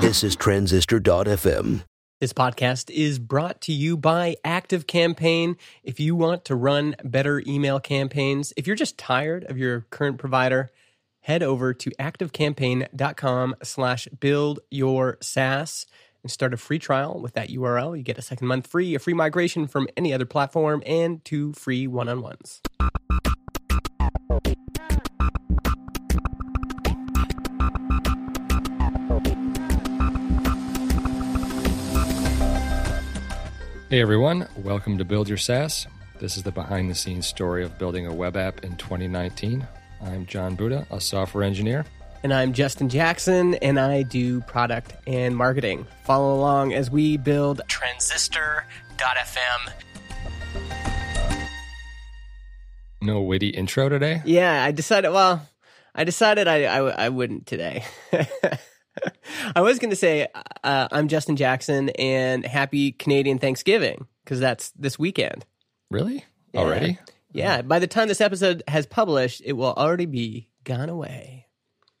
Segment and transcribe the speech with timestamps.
[0.00, 1.82] This is Transistor.fm.
[2.20, 5.56] This podcast is brought to you by Active Campaign.
[5.82, 10.18] If you want to run better email campaigns, if you're just tired of your current
[10.18, 10.70] provider,
[11.20, 15.86] head over to activecampaign.com slash build your SaaS
[16.22, 17.96] and start a free trial with that URL.
[17.96, 21.52] You get a second month free, a free migration from any other platform, and two
[21.52, 22.62] free one-on-ones.
[33.90, 35.86] Hey everyone, welcome to Build Your SaaS.
[36.20, 39.66] This is the behind the scenes story of building a web app in 2019.
[40.02, 41.86] I'm Jon Buda, a software engineer.
[42.22, 45.86] And I'm Justin Jackson, and I do product and marketing.
[46.04, 49.72] Follow along as we build Transistor.fm.
[53.00, 54.20] No witty intro today?
[54.26, 55.48] Yeah, I decided, well,
[55.94, 57.86] I decided I, I, I wouldn't today.
[59.56, 60.28] I was going to say
[60.64, 65.44] uh, I'm Justin Jackson and happy Canadian Thanksgiving because that's this weekend.
[65.90, 66.24] Really?
[66.52, 66.60] Yeah.
[66.60, 66.98] Already?
[67.32, 67.62] Yeah.
[67.62, 71.46] By the time this episode has published, it will already be gone away.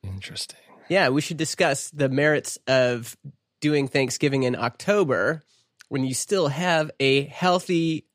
[0.02, 0.58] Interesting.
[0.88, 3.16] Yeah, we should discuss the merits of
[3.60, 5.42] doing Thanksgiving in October
[5.88, 8.06] when you still have a healthy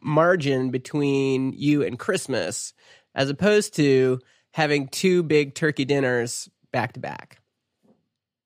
[0.00, 2.72] margin between you and Christmas,
[3.14, 4.20] as opposed to
[4.52, 7.39] having two big turkey dinners back to back.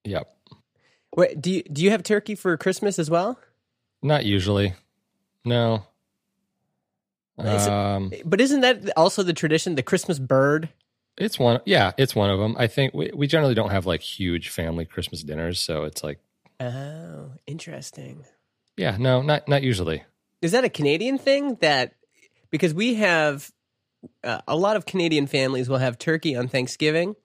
[0.05, 0.31] Yep.
[1.17, 3.39] Wait, do you do you have turkey for Christmas as well?
[4.03, 4.75] Not usually.
[5.45, 5.85] No.
[7.39, 10.69] Um, But isn't that also the tradition, the Christmas bird?
[11.17, 11.61] it's one.
[11.65, 12.57] Yeah, it's one of them.
[12.59, 16.19] I think we, we generally don't have like huge family Christmas dinners, so it's like,
[16.61, 18.25] Oh, interesting.
[18.77, 20.05] yeah, no, not not usually.
[20.43, 21.95] Is that a Canadian thing that
[22.51, 23.51] because we have
[24.23, 27.17] uh, a lot of Canadian families will have turkey on Thanksgiving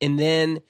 [0.00, 0.60] and then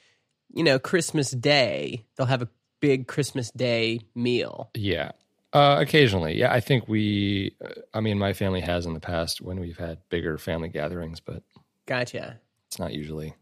[0.53, 2.49] you know Christmas Day they'll have a
[2.81, 4.71] big Christmas Day meal.
[4.75, 5.13] Yeah.
[5.53, 6.53] Uh, occasionally, yeah.
[6.53, 7.55] I think we.
[7.64, 11.20] uh, I mean, my family has in the past when we've had bigger family gatherings,
[11.20, 11.42] but
[11.87, 12.39] Gotcha.
[12.67, 13.35] it's not usually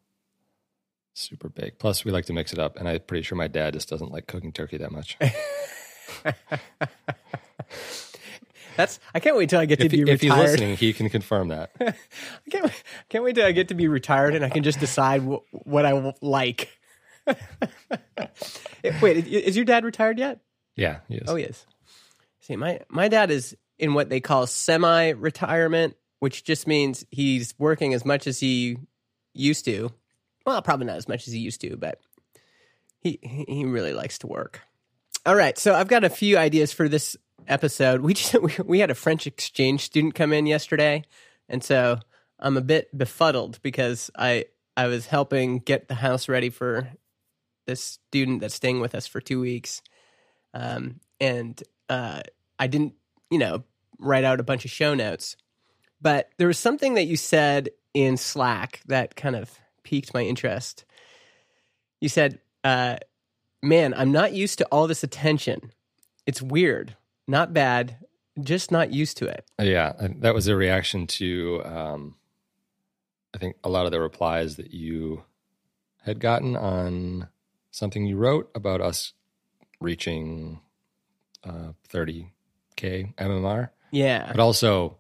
[1.15, 1.79] super big.
[1.81, 4.13] Plus, we like to mix it up, and I'm pretty sure my dad just doesn't
[4.13, 5.19] like cooking turkey that much.
[8.77, 10.51] That's I can't wait till I get to if, be he- if he's retired.
[10.51, 11.71] listening, he can confirm that.
[11.81, 11.95] I
[12.51, 15.23] can't, wait- can't wait till I get to be retired and I can just decide
[15.23, 16.69] wh- what I like.
[19.03, 20.41] Wait, is- is your dad retired yet?
[20.77, 21.29] Yeah, he is.
[21.29, 21.67] Oh, he is.
[22.41, 27.95] See, my my dad is in what they call semi-retirement, which just means he's working
[27.95, 28.79] as much as he
[29.35, 29.91] used to.
[30.45, 32.01] Well, probably not as much as he used to, but
[33.01, 34.61] he he he really likes to work.
[35.25, 37.17] All right, so I've got a few ideas for this
[37.49, 38.01] episode.
[38.03, 41.03] We just we, we had a French exchange student come in yesterday,
[41.49, 41.99] and so
[42.39, 44.45] I'm a bit befuddled because I
[44.77, 46.89] I was helping get the house ready for
[47.67, 49.83] this student that's staying with us for two weeks,
[50.55, 52.23] um, and uh,
[52.59, 52.95] I didn't
[53.31, 53.65] you know
[53.99, 55.37] write out a bunch of show notes,
[56.01, 60.85] but there was something that you said in Slack that kind of piqued my interest.
[62.01, 62.97] You said, uh,
[63.63, 65.73] "Man, I'm not used to all this attention.
[66.27, 66.97] It's weird,
[67.27, 67.99] not bad,
[68.41, 72.17] just not used to it." Yeah, that was a reaction to, um,
[73.35, 75.25] I think, a lot of the replies that you
[76.03, 77.29] had gotten on
[77.77, 79.13] something you wrote about us
[79.81, 80.61] reaching
[81.45, 84.97] uh, 30k MRR, Yeah, but also,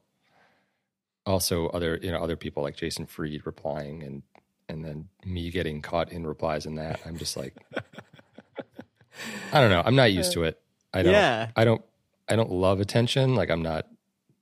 [1.24, 4.22] also other you know other people like Jason Fried replying and
[4.68, 7.00] and then me getting caught in replies in that.
[7.06, 7.54] I'm just like,
[9.52, 9.82] I don't know.
[9.84, 10.60] I'm not used to it.
[10.92, 11.12] I don't.
[11.12, 11.50] Yeah.
[11.56, 11.82] I don't.
[12.28, 13.34] I don't love attention.
[13.36, 13.86] Like I'm not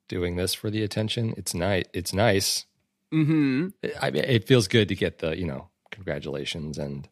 [0.08, 1.34] doing this for the attention.
[1.36, 1.84] It's nice.
[1.92, 2.66] It's nice.
[3.12, 3.68] hmm
[4.00, 7.08] I mean, it feels good to get the you know congratulations and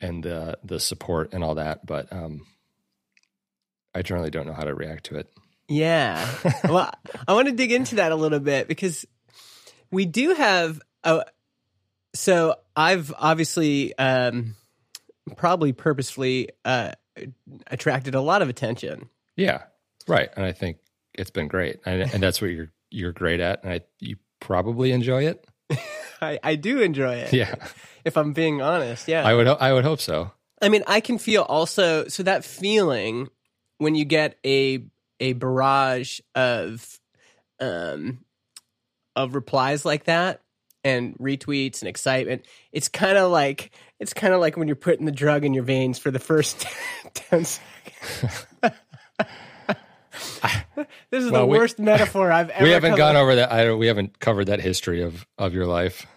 [0.00, 1.84] and the the support and all that.
[1.84, 2.46] But um,
[3.94, 5.28] I generally don't know how to react to it.
[5.68, 6.26] Yeah.
[6.64, 6.92] well,
[7.26, 9.06] I want to dig into that a little bit because
[9.90, 11.24] we do have a.
[12.14, 14.56] So I've obviously, um,
[15.36, 16.92] probably purposefully, uh,
[17.66, 19.08] attracted a lot of attention.
[19.36, 19.64] Yeah,
[20.06, 20.30] right.
[20.36, 20.78] And I think
[21.14, 24.92] it's been great, and, and that's what you're you're great at, and I you probably
[24.92, 25.46] enjoy it.
[26.20, 27.32] I, I do enjoy it.
[27.32, 27.54] Yeah,
[28.04, 29.08] If I'm being honest.
[29.08, 29.26] Yeah.
[29.26, 30.32] I would ho- I would hope so.
[30.60, 33.28] I mean, I can feel also so that feeling
[33.78, 34.84] when you get a
[35.20, 36.98] a barrage of
[37.60, 38.24] um
[39.16, 40.40] of replies like that
[40.84, 42.44] and retweets and excitement.
[42.72, 45.64] It's kind of like it's kind of like when you're putting the drug in your
[45.64, 46.66] veins for the first
[47.14, 47.60] 10 seconds.
[51.10, 53.52] this is Well, the we- worst metaphor I've ever we haven't gone up- over that.
[53.52, 56.06] I we haven't covered that history of of your life.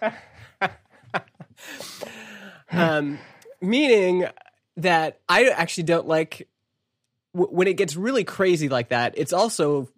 [2.70, 3.18] um
[3.60, 4.26] meaning
[4.76, 6.48] that I actually don't like
[7.34, 9.14] w- when it gets really crazy like that.
[9.16, 9.88] It's also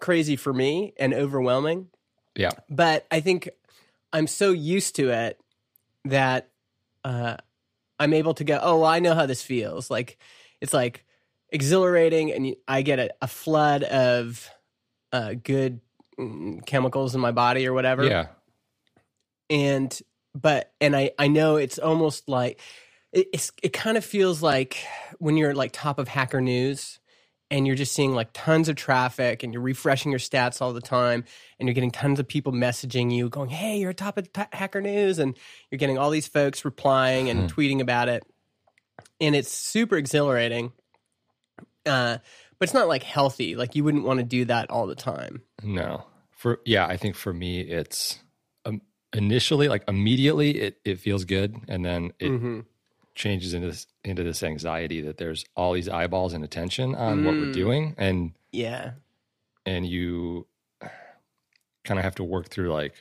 [0.00, 1.88] crazy for me and overwhelming.
[2.34, 2.50] Yeah.
[2.68, 3.48] But I think
[4.12, 5.40] I'm so used to it
[6.06, 6.48] that
[7.04, 7.36] uh,
[7.98, 9.90] I'm able to go, oh, well, I know how this feels.
[9.90, 10.18] Like
[10.60, 11.04] it's like
[11.50, 14.48] exhilarating, and I get a, a flood of
[15.12, 15.80] uh, good
[16.18, 18.04] mm, chemicals in my body or whatever.
[18.04, 18.26] Yeah.
[19.48, 20.00] And
[20.34, 22.60] but and I I know it's almost like
[23.12, 24.78] it, it's it kind of feels like
[25.18, 27.00] when you're like top of Hacker News
[27.50, 30.80] and you're just seeing like tons of traffic and you're refreshing your stats all the
[30.80, 31.24] time
[31.58, 34.80] and you're getting tons of people messaging you going hey you're top of t- hacker
[34.80, 35.36] news and
[35.70, 38.24] you're getting all these folks replying and tweeting about it
[39.20, 40.72] and it's super exhilarating
[41.86, 42.18] uh,
[42.58, 45.42] but it's not like healthy like you wouldn't want to do that all the time
[45.62, 46.04] No.
[46.30, 48.18] For yeah, I think for me it's
[48.64, 48.80] um,
[49.12, 52.64] initially like immediately it it feels good and then it Mhm.
[53.14, 57.36] changes into this into this anxiety that there's all these eyeballs and attention on what
[57.38, 57.52] we're Mm.
[57.52, 58.92] doing and yeah
[59.66, 60.46] and you
[61.84, 62.94] kind of have to work through like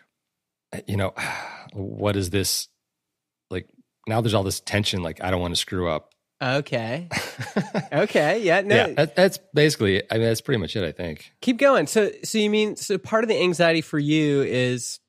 [0.88, 1.14] you know
[1.74, 2.68] what is this
[3.50, 3.68] like
[4.08, 6.14] now there's all this tension like I don't want to screw up.
[6.42, 7.10] Okay
[7.94, 11.32] okay yeah no yeah, that, that's basically I mean that's pretty much it I think.
[11.42, 15.00] keep going so so you mean so part of the anxiety for you is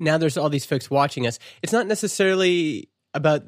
[0.00, 3.42] now there's all these folks watching us it's not necessarily about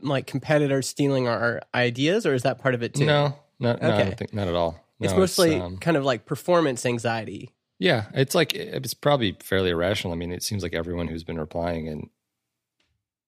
[0.00, 3.88] like competitors stealing our ideas or is that part of it too No, not no,
[3.88, 4.04] I Okay.
[4.04, 4.84] don't think not at all.
[5.00, 9.70] it's No, mostly um, kind of like performance anxiety Yeah, it's like it's probably fairly
[9.70, 10.12] irrational.
[10.12, 12.10] I mean, it seems like everyone who's been replying and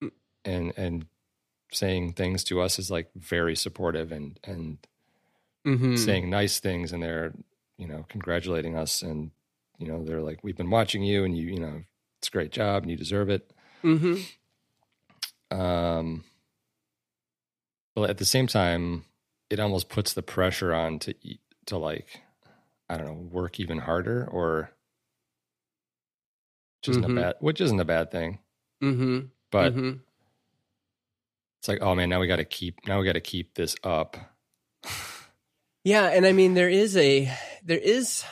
[0.03, 0.11] Mm.
[0.45, 1.07] and and
[1.73, 4.79] saying things to us is like very supportive and and
[5.67, 5.97] mm-hmm.
[5.97, 7.33] saying nice things and they're
[7.79, 9.31] you know congratulating us and
[9.79, 11.83] you know they're like we've been watching you and you you know
[12.19, 13.51] it's a great job and you deserve it.
[13.83, 15.59] Mm-hmm.
[15.59, 16.25] Um,
[17.95, 19.05] but at the same time,
[19.49, 21.15] it almost puts the pressure on to
[21.67, 22.21] to like
[22.89, 24.71] I don't know work even harder or
[26.81, 27.13] which isn't Mhm.
[27.13, 28.39] a bad which isn't a bad thing.
[28.83, 29.27] Mm-hmm.
[29.51, 29.99] But mm-hmm.
[31.61, 33.77] It's like oh man now we got to keep now we got to keep this
[33.85, 34.17] up.
[35.85, 37.31] Yeah, and I mean there is a
[37.63, 38.25] there is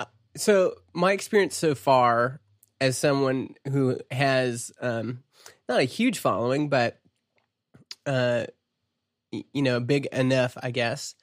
[0.00, 2.40] uh, so my experience so far
[2.80, 5.22] as someone who has um
[5.68, 6.98] not a huge following but
[8.06, 8.44] uh
[9.30, 11.14] you know big enough I guess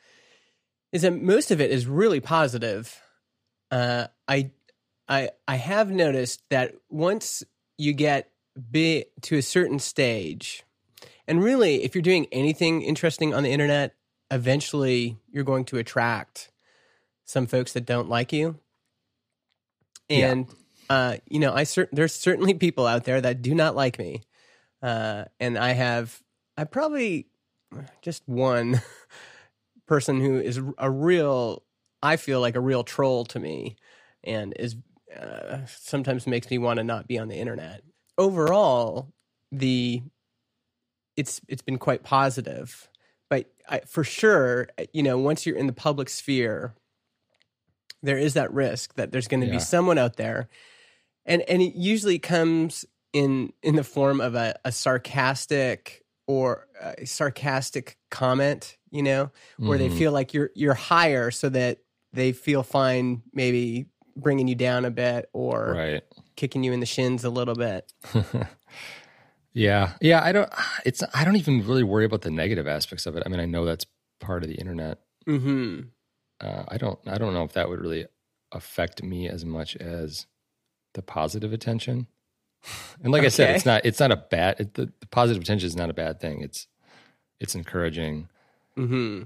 [0.91, 3.01] is that most of it is really positive.
[3.71, 4.51] Uh I
[5.07, 7.43] I I have noticed that once
[7.79, 8.31] you get
[8.73, 10.63] to a certain stage
[11.31, 13.95] and really if you're doing anything interesting on the internet
[14.29, 16.51] eventually you're going to attract
[17.25, 18.59] some folks that don't like you.
[20.09, 20.31] Yeah.
[20.31, 20.47] And
[20.89, 24.21] uh, you know, I cer- there's certainly people out there that do not like me,
[24.81, 26.21] uh, and I have
[26.57, 27.27] I probably
[28.01, 28.81] just one
[29.87, 31.63] person who is a real
[32.03, 33.77] I feel like a real troll to me,
[34.21, 34.75] and is
[35.17, 37.83] uh, sometimes makes me want to not be on the internet.
[38.17, 39.13] Overall,
[39.49, 40.03] the
[41.17, 42.87] it's it's been quite positive
[43.29, 46.75] but I, for sure, you know, once you're in the public sphere,
[48.03, 49.53] there is that risk that there's going to Yeah.
[49.53, 50.49] be someone out there,
[51.25, 57.05] and and it usually comes in in the form of a, a sarcastic or a
[57.05, 59.97] sarcastic comment, you know, where they Mhm.
[59.97, 61.79] feel like you're you're higher, so that
[62.11, 63.85] they feel fine, maybe
[64.17, 66.03] bringing you down a bit or right.
[66.35, 67.93] kicking you in the shins a little bit.
[69.53, 70.23] yeah, yeah.
[70.23, 70.49] I don't.
[70.85, 71.03] It's.
[71.13, 73.23] I don't even really worry about the negative aspects of it.
[73.25, 73.85] I mean, I know that's
[74.19, 74.99] part of the internet.
[75.25, 75.81] hmm
[76.39, 76.99] Uh, I don't.
[77.07, 78.05] I don't know if that would really
[78.51, 80.25] affect me as much as
[80.93, 82.07] the positive attention.
[83.03, 83.85] And like I said, it's not.
[83.85, 84.59] It's not a bad.
[84.59, 86.41] It, the, the positive attention is not a bad thing.
[86.41, 86.67] It's.
[87.39, 88.29] It's encouraging.
[88.75, 89.23] hmm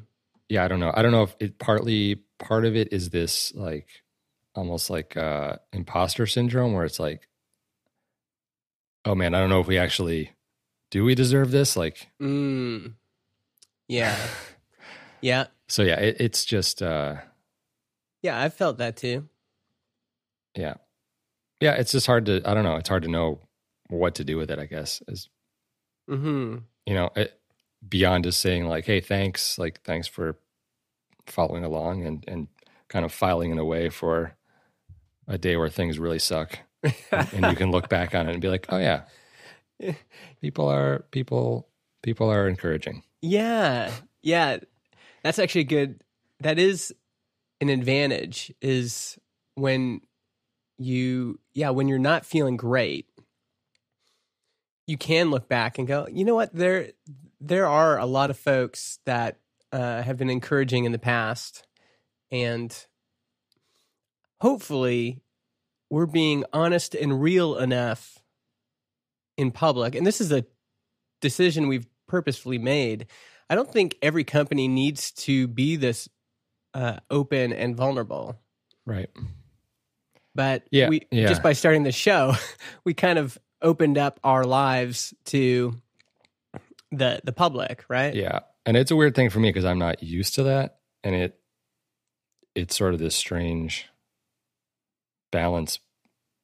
[0.48, 0.94] Yeah, I don't know.
[0.96, 3.88] I don't know if it partly part of it is this like
[4.56, 7.28] almost like uh imposter syndrome where it's like
[9.06, 10.32] oh man, I don't know if we actually
[10.92, 12.94] do we deserve this like Mm.
[13.88, 14.16] Yeah.
[15.22, 15.46] Yeah.
[15.68, 17.16] so yeah, it, it's just uh
[18.22, 19.28] Yeah, I felt that too.
[20.56, 20.76] yeah.
[21.62, 23.40] Yeah, it's just hard to I don't know, it's hard to know
[23.90, 25.02] what to do with it, I guess.
[25.08, 25.30] Is
[26.08, 27.40] hmm you know, it,
[27.88, 30.38] beyond just saying like hey, thanks, like thanks for
[31.26, 32.48] following along and and
[32.88, 34.36] kind of filing it away for
[35.28, 36.60] a day where things really suck.
[37.12, 39.04] And you can look back on it and be like, "Oh yeah,
[40.42, 41.68] people are people
[42.02, 43.92] people are encouraging." yeah.
[44.22, 44.58] Yeah.
[45.24, 46.02] That's actually good.
[46.40, 46.94] That is
[47.62, 49.18] an advantage is
[49.56, 50.02] when
[50.78, 53.08] you yeah, when you're not feeling great
[54.88, 56.92] you can look back and go, you know what, there
[57.42, 59.40] there are a lot of folks that
[59.72, 61.66] uh, have been encouraging in the past,
[62.32, 62.86] and
[64.42, 65.22] hopefully,
[65.90, 68.20] we're being honest and real enough
[69.38, 69.96] in public.
[69.96, 70.46] And this is a
[71.22, 73.08] decision we've purposefully made.
[73.50, 76.10] I don't think every company needs to be this
[76.74, 78.40] uh, open and vulnerable.
[78.86, 79.10] Right.
[80.34, 81.28] But Yeah, we yeah.
[81.28, 82.34] just by starting the show,
[82.84, 85.80] we kind of opened up our lives to
[86.92, 88.14] the the public, right?
[88.14, 88.40] Yeah.
[88.66, 90.80] And it's a weird thing for me because I'm not used to that.
[91.04, 91.40] And it
[92.56, 93.88] it's sort of this strange
[95.36, 95.80] balance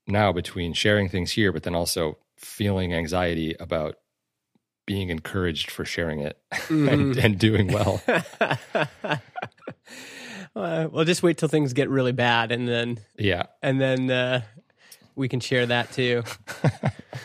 [0.07, 3.95] now between sharing things here, but then also feeling anxiety about
[4.85, 6.37] being encouraged for sharing it
[6.69, 7.23] and, Mhm.
[7.23, 8.01] and doing well.
[10.53, 13.45] Uh, well, just wait till things get really bad, and then Yeah.
[13.61, 14.41] and then uh,
[15.15, 16.23] we can share that too.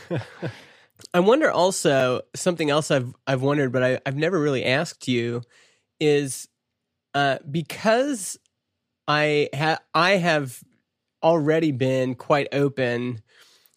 [1.14, 5.42] I wonder also something else I've I've wondered, but I, I've never really asked you
[5.98, 6.46] is
[7.14, 8.38] uh, because
[9.08, 10.62] I ha- I have
[11.22, 13.22] already been quite open.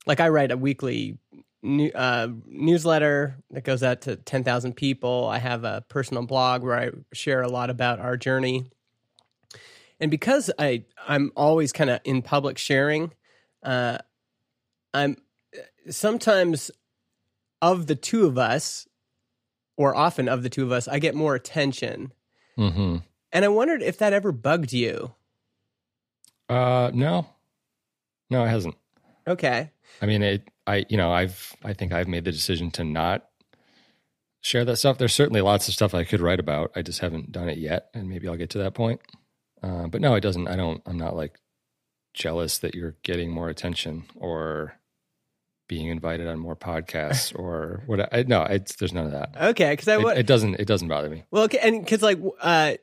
[0.05, 1.17] Like I write a weekly
[1.62, 5.27] new, uh, newsletter that goes out to ten thousand people.
[5.27, 8.69] I have a personal blog where I share a lot about our journey.
[10.00, 13.13] And because I I'm always kind of in public sharing,
[13.63, 13.98] uh,
[14.93, 15.17] I'm
[15.89, 16.72] sometimes
[17.62, 18.88] of the two of us,
[19.75, 22.13] or often of the two of us, I get more attention.
[22.55, 22.98] hmm
[23.31, 25.13] And I wondered if that ever bugged you.
[26.49, 27.27] Uh, no,
[28.29, 28.75] no, it hasn't.
[29.27, 29.71] Okay.
[30.01, 33.25] I mean, it, I, you know, I've, I think I've made the decision to not
[34.41, 34.97] share that stuff.
[34.97, 36.71] There's certainly lots of stuff I could write about.
[36.75, 37.89] I just haven't done it yet.
[37.93, 39.01] And maybe I'll get to that point.
[39.61, 40.47] Uh, but no, it doesn't.
[40.47, 41.39] I don't, I'm not like
[42.13, 44.73] jealous that you're getting more attention or
[45.67, 48.11] being invited on more podcasts or what.
[48.13, 49.35] I, no, it's, there's none of that.
[49.39, 49.71] Okay.
[49.71, 51.25] Because I It, it doesn't, it doesn't bother me.
[51.29, 52.75] well, okay, and because like uh,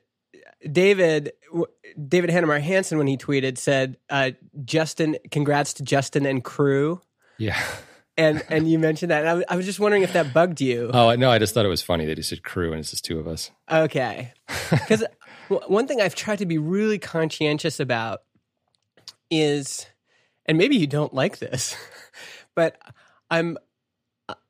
[0.71, 1.67] David w-
[2.07, 4.31] David Heinemeier Hansson when he tweeted said uh,
[4.65, 7.01] Justin, congrats to Justin and crew.
[7.37, 7.59] Yeah.
[8.19, 9.27] And and you mentioned that.
[9.27, 10.89] And I, I was just wondering if that bugged you.
[10.91, 13.05] Oh, no, I just thought it was funny that he said crew and it's just
[13.05, 13.51] two of us.
[13.71, 14.33] Okay.
[14.71, 15.03] Because
[15.67, 18.21] one thing I've tried to be really conscientious about
[19.29, 19.85] is,
[20.47, 21.77] and maybe you don't like this,
[22.55, 22.81] but
[23.29, 23.57] I'm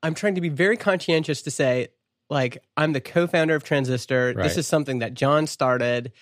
[0.02, 1.88] I'm trying to be very conscientious to say,
[2.30, 4.34] like, I'm the co-founder of Transistor.
[4.34, 6.12] This is something that Jon started.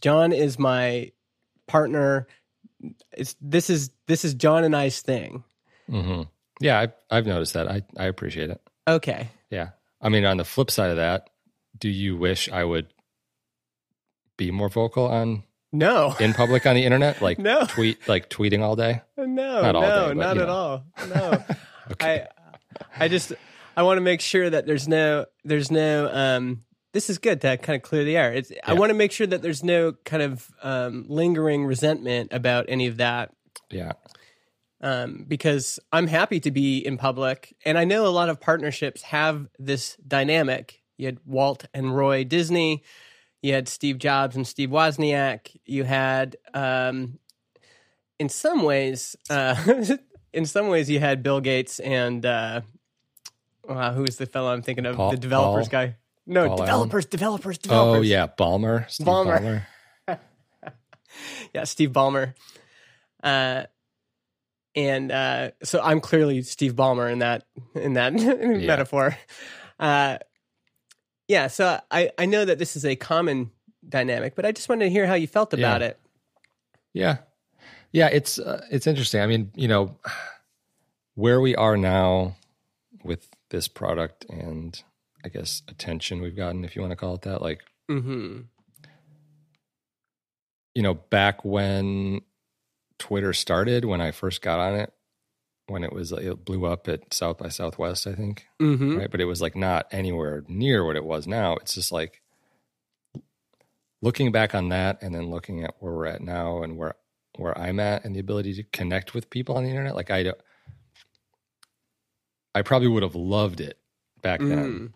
[0.00, 1.12] Jon is my
[1.68, 2.26] partner.
[3.12, 5.44] It's this is this is Jon and I's thing.
[5.88, 6.22] hmm
[6.60, 6.80] Yeah.
[6.80, 7.68] I, I've noticed that.
[7.70, 8.60] I, I appreciate it.
[8.88, 9.28] Okay.
[9.50, 9.70] Yeah.
[10.00, 11.30] I mean, on the flip side of that,
[11.78, 12.88] do you wish I would
[14.36, 16.14] be more vocal on No.
[16.18, 17.22] in public on the internet?
[17.22, 17.64] Like No.
[17.66, 19.02] tweet like tweeting all day?
[19.16, 20.84] No, Not all no, day, not at all.
[21.14, 21.44] No.
[21.92, 22.26] Okay.
[22.98, 23.32] I I just
[23.76, 27.56] I want to make sure that there's no there's no um this is good to
[27.56, 28.32] kind of clear the air.
[28.32, 32.66] It's I want to make sure that there's no kind of um lingering resentment about
[32.68, 33.32] any of that
[33.70, 33.92] yeah.
[34.80, 39.02] um because I'm happy to be in public and I know a lot of partnerships
[39.02, 40.82] have this dynamic.
[40.98, 42.84] You had Walt and Roy Disney,
[43.40, 47.18] you had Steve Jobs and Steve Wozniak, you had um
[48.18, 49.96] in some ways uh
[50.34, 52.60] in some ways you had Bill Gates and uh
[53.68, 54.96] wow, who is the fellow I'm thinking of?
[54.96, 55.96] Paul- the developers Paul- guy.
[56.26, 57.98] No, Paul developers, developers, developers.
[57.98, 58.88] Oh yeah, Ballmer.
[58.90, 59.62] Steve Ballmer.
[60.08, 60.18] Ballmer.
[61.54, 62.34] yeah, Steve Ballmer.
[63.22, 63.64] Uh,
[64.74, 69.16] and uh, so I'm clearly Steve Ballmer in that in that metaphor.
[69.80, 70.18] Uh,
[71.28, 73.50] yeah, so I I know that this is a common
[73.88, 75.88] dynamic, but I just wanted to hear how you felt about Yeah.
[75.88, 76.00] it.
[76.94, 77.16] Yeah.
[77.90, 79.20] Yeah, it's uh, it's interesting.
[79.20, 79.98] I mean, you know,
[81.14, 82.36] where we are now
[83.04, 84.82] with this product and
[85.24, 88.40] I guess attention we've gotten, if you want to call it that, like hmm
[90.74, 92.22] you know, back when
[92.98, 94.92] Twitter started, when I first got on it,
[95.66, 99.10] when it was it blew up at South by Southwest, I think, hmm right?
[99.10, 101.56] But it was like not anywhere near what it was now.
[101.56, 102.20] It's just like
[104.00, 106.94] looking back on that and then looking at where we're at now and where
[107.36, 109.94] where I'm at and the ability to connect with people on the internet.
[109.94, 110.38] Like I don't
[112.54, 113.78] I probably would have loved it
[114.20, 114.58] back then.
[114.58, 114.92] Mm.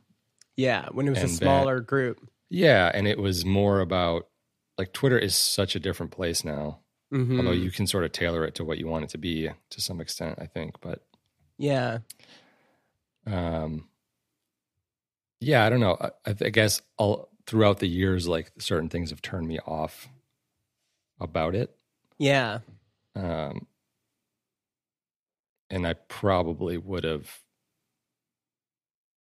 [0.56, 2.30] Yeah, when it was a And that- smaller group.
[2.48, 4.28] Yeah, and it was more about
[4.78, 6.80] like Twitter is such a different place now.
[7.10, 9.48] hmm Although you can sort of tailor it to what you want it to be
[9.70, 10.80] to some extent, I think.
[10.80, 11.02] But
[11.58, 11.98] yeah,
[13.26, 13.88] um,
[15.40, 15.96] yeah, I don't know.
[16.00, 16.10] I,
[16.40, 20.08] I guess all throughout the years, like certain things have turned me off
[21.20, 21.75] about it.
[22.18, 22.58] yeah,
[23.14, 23.66] Um,
[25.70, 27.40] and I probably would have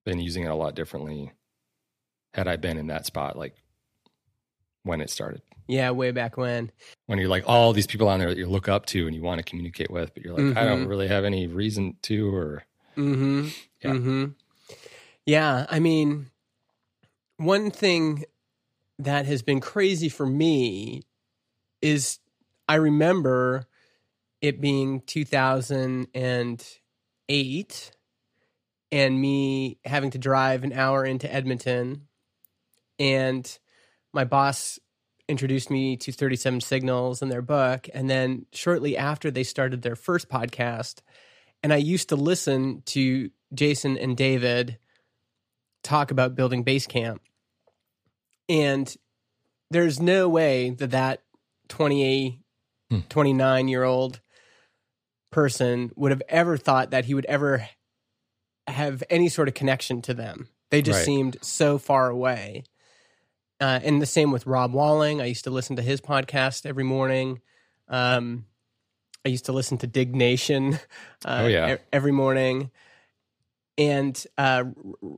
[0.10, 1.32] been using it a lot differently
[2.34, 3.54] had I been in that spot, like
[4.84, 5.42] when it started.
[5.68, 6.72] Yeah, way back when.
[7.06, 9.22] When you're like all these people on there that you look up to and you
[9.22, 10.90] want to communicate with, but you're like, I don't Mhm.
[10.90, 12.64] really have any reason to, or
[12.98, 13.48] Mm-hmm.
[13.84, 13.92] Yeah.
[13.92, 14.26] Mm-hmm.
[15.28, 15.66] Yeah.
[15.70, 16.32] I mean,
[17.38, 18.26] one thing
[18.98, 21.04] that has been crazy for me
[21.82, 22.20] is
[22.68, 23.68] I remember
[24.42, 27.92] it being 2008 and
[28.92, 32.08] me having to drive an hour into Edmonton.
[32.98, 33.60] And
[34.14, 34.80] my boss
[35.28, 37.88] introduced me to 37 Signals and their book.
[37.94, 41.02] And then shortly after, they started their first podcast
[41.62, 44.78] and I used to listen to Jason and David
[45.84, 47.20] talk about building Basecamp.
[48.48, 48.94] And
[49.70, 51.24] there's no way that that
[51.68, 52.40] 28,
[52.90, 53.02] Hmm.
[53.08, 54.20] 29 year old
[55.32, 57.70] person would have ever thought that he would ever
[58.70, 60.48] have any sort of connection to them.
[60.72, 61.06] They just Right.
[61.06, 62.64] seemed so far away.
[63.62, 65.22] Uh, and the same with Rob Walling.
[65.22, 67.42] I used to listen to his podcast every morning.
[67.88, 68.46] Um,
[69.26, 70.76] I used to listen to Diggnation
[71.26, 71.76] uh, Oh, yeah.
[71.76, 72.72] e- every morning.
[73.78, 74.66] And uh,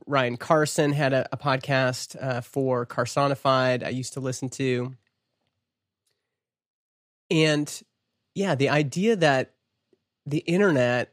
[0.06, 4.94] Ryan Carson had a, a podcast uh, for Carsonified I used to listen to.
[7.30, 7.82] And
[8.34, 9.54] yeah, the idea that
[10.26, 11.12] the internet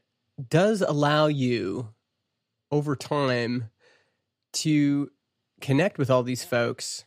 [0.49, 1.89] does allow you
[2.71, 3.69] over time
[4.53, 5.09] to
[5.61, 7.05] connect with all these folks.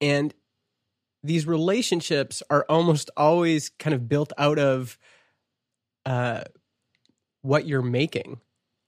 [0.00, 0.34] And
[1.22, 4.98] these relationships are almost always kind of built out of
[6.06, 6.42] uh,
[7.42, 8.40] what you're making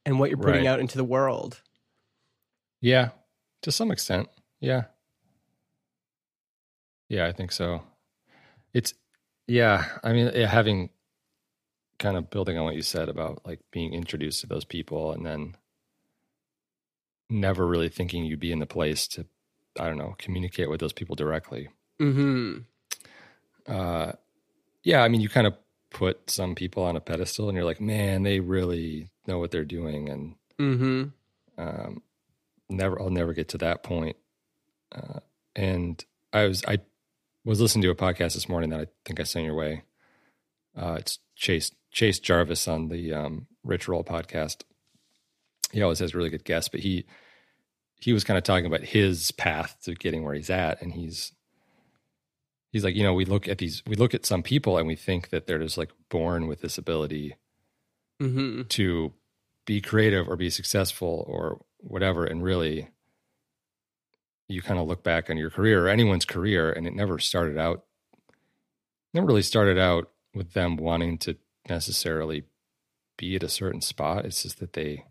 [0.07, 0.67] and what you're putting Right.
[0.67, 1.63] out into the world.
[2.81, 3.11] yeah,
[3.63, 4.29] to some extent,
[4.61, 4.85] yeah,
[7.09, 7.83] yeah, I think so.
[8.73, 8.95] It's
[9.47, 10.91] yeah, I mean, having
[11.99, 15.27] kind of building on what you said about like being introduced to those people and
[15.27, 15.57] then
[17.31, 19.27] never really thinking you'd be in the place to,
[19.78, 21.69] I don't know, communicate with those people directly.
[21.99, 22.59] hmm
[23.67, 24.13] uh
[24.83, 25.54] yeah i mean you kind of
[25.91, 29.65] put some people on a pedestal and you're like man they really know what they're
[29.67, 31.04] doing and hmm
[31.59, 32.02] um
[32.71, 34.17] never i'll never get to that point.
[34.93, 35.21] Uh
[35.54, 36.02] and
[36.33, 36.78] i was i
[37.45, 39.83] was listening to a podcast this morning that i think i sent your way.
[40.76, 44.63] Uh it's chase chase jarvis on the um rich roll podcast.
[45.71, 47.04] He always has really good guests but he
[48.00, 51.32] he was kind of talking about his path to getting where he's at and he's
[52.73, 54.97] he's like you know we look at these we look at some people and we
[54.97, 57.36] think that they're just like born with this ability
[58.19, 59.13] hmm to
[59.67, 62.89] be creative or be successful or whatever and really
[64.49, 67.56] you kind of look back on your career or anyone's career and it never started
[67.56, 67.84] out
[69.15, 71.36] never really started out with them wanting to
[71.69, 72.45] necessarily
[73.17, 74.25] be at a certain spot.
[74.25, 75.04] It's just that they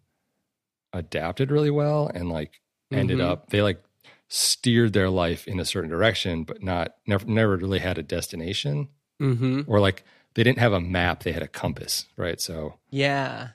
[0.92, 3.26] adapted really well and like ended Mhm.
[3.30, 3.82] up they like
[4.28, 8.90] steered their life in a certain direction but not never never really had a destination
[9.20, 10.04] hmm or like
[10.36, 13.50] they didn't have a map they had a compass right so Yeah.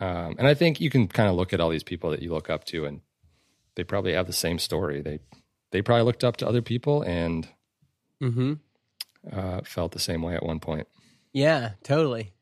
[0.00, 2.30] um, and I think you can kind of look at all these people that you
[2.32, 3.00] look up to, and
[3.76, 5.00] they probably have the same story.
[5.00, 5.20] They
[5.70, 7.48] they probably looked up to other people and
[8.20, 8.54] mm-hmm.
[9.30, 10.88] uh, felt the same way at one point.
[11.32, 12.32] Yeah, totally.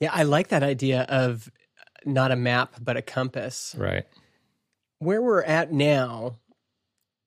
[0.00, 1.50] Yeah, I like that idea of
[2.04, 3.74] not a map, but a compass.
[3.78, 4.06] Right.
[5.00, 6.36] Where we're at now,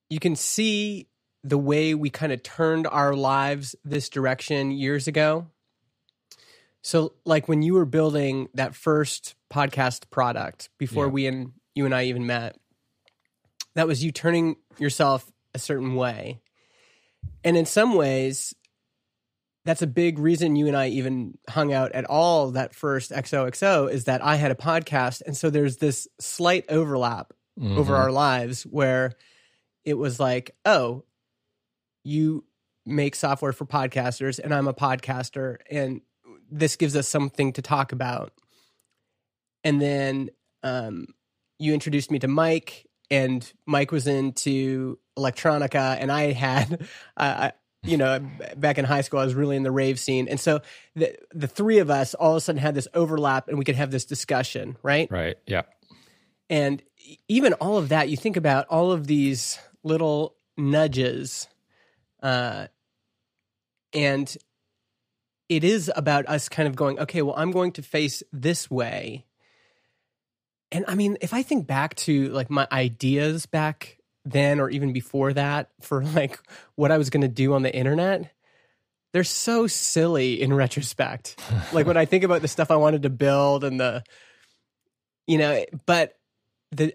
[0.08, 1.08] you can see
[1.42, 5.48] the way we kind of turned our lives this direction years ago.
[6.82, 11.10] So, like when you were building that first podcast product before Yeah.
[11.12, 12.56] we and you and I even met,
[13.74, 16.40] that was you turning yourself a certain way.
[17.42, 18.54] And in some ways,
[19.64, 23.90] that's a big reason you and I even hung out at all that first XOXO
[23.90, 25.22] is that I had a podcast.
[25.26, 27.98] And so there's this slight overlap over Mhm.
[27.98, 29.12] our lives where
[29.84, 31.04] it was like, oh,
[32.04, 32.44] you
[32.86, 36.00] make software for podcasters and I'm a podcaster and
[36.50, 38.32] this gives us something to talk about.
[39.62, 40.30] And then
[40.62, 41.06] um,
[41.58, 46.86] you introduced me to Mike and Mike was into electronica and I had
[47.16, 47.50] uh,
[47.82, 48.18] you know
[48.56, 50.60] back in high school I was really in the rave scene and so
[50.96, 53.76] the the three of us all of a sudden had this overlap and we could
[53.76, 55.10] have this discussion, right?
[55.10, 55.36] Right.
[55.46, 55.62] Yeah.
[56.50, 56.82] And
[57.28, 61.48] even all of that, you think about all of these little nudges,
[62.22, 62.66] uh,
[63.92, 64.36] and
[65.48, 69.26] it is about us kind of going, okay, well, I'm going to face this way.
[70.72, 74.92] And I mean, if I think back to like my ideas back then or even
[74.92, 76.40] before that for like
[76.74, 78.32] what I was going to do on the internet,
[79.12, 81.38] they're so silly in retrospect.
[81.72, 84.02] like when I think about the stuff I wanted to build and the,
[85.26, 86.18] you know, but
[86.76, 86.94] the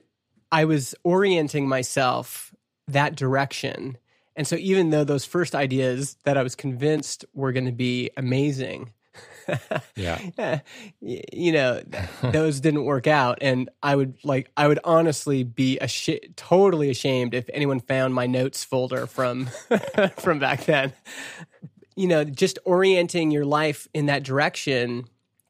[0.52, 2.54] I was orienting myself
[2.88, 3.98] that direction.
[4.36, 8.10] And so even though those first ideas that I was convinced were going to be
[8.18, 8.94] amazing,
[9.96, 10.62] Yeah.
[11.02, 11.82] you know,
[12.22, 13.40] those didn't work out.
[13.42, 18.28] And I would like, I would honestly be ash- totally ashamed if anyone found my
[18.28, 19.50] notes folder from
[20.18, 20.94] from back then.
[21.96, 25.06] You know, just orienting your life in that direction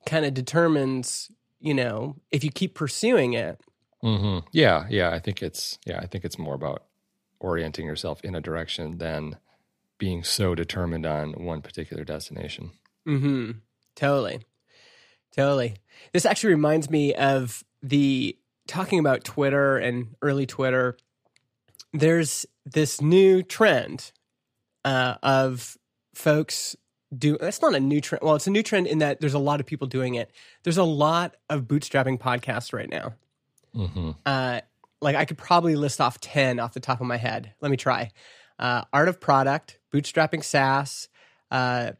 [0.05, 3.59] kind of determines, you know, if you keep pursuing it.
[4.01, 5.11] Hmm Yeah, yeah.
[5.11, 5.99] I think it's yeah.
[5.99, 6.83] I think it's more about
[7.39, 9.37] orienting yourself in a direction than
[9.97, 12.71] being so determined on one particular destination.
[13.07, 13.51] Mm-hmm.
[13.95, 14.39] Totally.
[15.35, 15.75] Totally.
[16.13, 20.97] This actually reminds me of the talking about Twitter and early Twitter.
[21.93, 24.11] There's this new trend
[24.85, 25.77] uh, of
[26.13, 26.75] folks
[27.15, 27.37] do.
[27.39, 28.21] That's not a new trend.
[28.23, 30.31] Well, it's a new trend in that there's a lot of people doing it.
[30.63, 33.13] There's a lot of bootstrapping podcasts right now.
[33.73, 34.61] Hmm Uh,
[35.01, 37.53] like I could probably list off 10 off the top of my head.
[37.61, 38.11] Let me try.
[38.57, 41.07] Uh, Art of Product, Bootstrapping SaaS,
[41.51, 41.93] uh,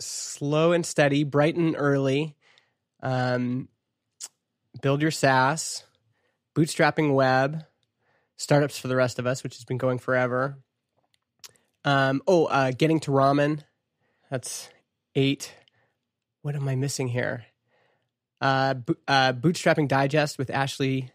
[0.00, 2.36] Slow and Steady, Bright and Early,
[3.02, 3.68] um,
[4.80, 5.84] Build Your SaaS,
[6.54, 7.64] Bootstrapping Web,
[8.38, 10.58] Startups for the Rest of Us, which has been going forever.
[11.84, 13.60] Um, oh, uh, Getting to Ramen,
[14.30, 14.70] that's
[15.14, 15.54] eight.
[16.42, 17.44] What am I missing here?
[18.40, 21.10] Uh, bo- uh, Bootstrapping Digest with Ashley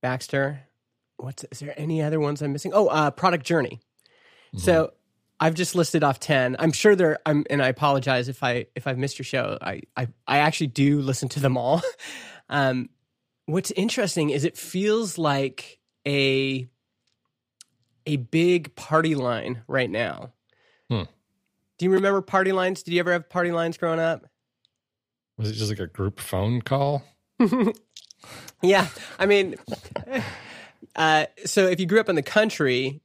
[0.00, 0.60] Baxter.
[1.16, 2.72] What's is there any other ones I'm missing?
[2.74, 3.80] Oh, uh, Product Journey.
[4.58, 4.92] So
[5.38, 6.56] I've just listed off ten.
[6.58, 7.18] I'm sure there.
[7.26, 9.58] I'm and I apologize if I if I've missed your show.
[9.60, 11.82] I I, I actually do listen to them all.
[12.48, 12.88] um,
[13.44, 16.68] what's interesting is it feels like a
[18.06, 20.32] a big party line right now.
[20.88, 21.02] Hmm.
[21.78, 22.82] Do you remember party lines?
[22.82, 24.26] Did you ever have party lines growing up?
[25.36, 27.02] Was it just like a group phone call?
[28.62, 29.56] Yeah, I mean,
[30.96, 33.00] uh, so if you grew up in the country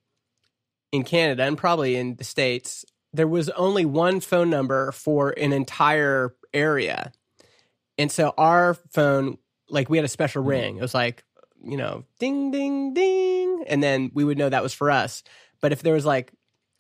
[0.92, 5.54] in Canada and probably in the states, there was only one phone number for an
[5.54, 7.12] entire area,
[7.98, 9.38] and so our phone,
[9.70, 10.78] like, we had a special ring.
[10.78, 11.24] It was like,
[11.64, 15.24] you know, ding, ding, ding, and then we would know that was for us.
[15.62, 16.32] But if there was like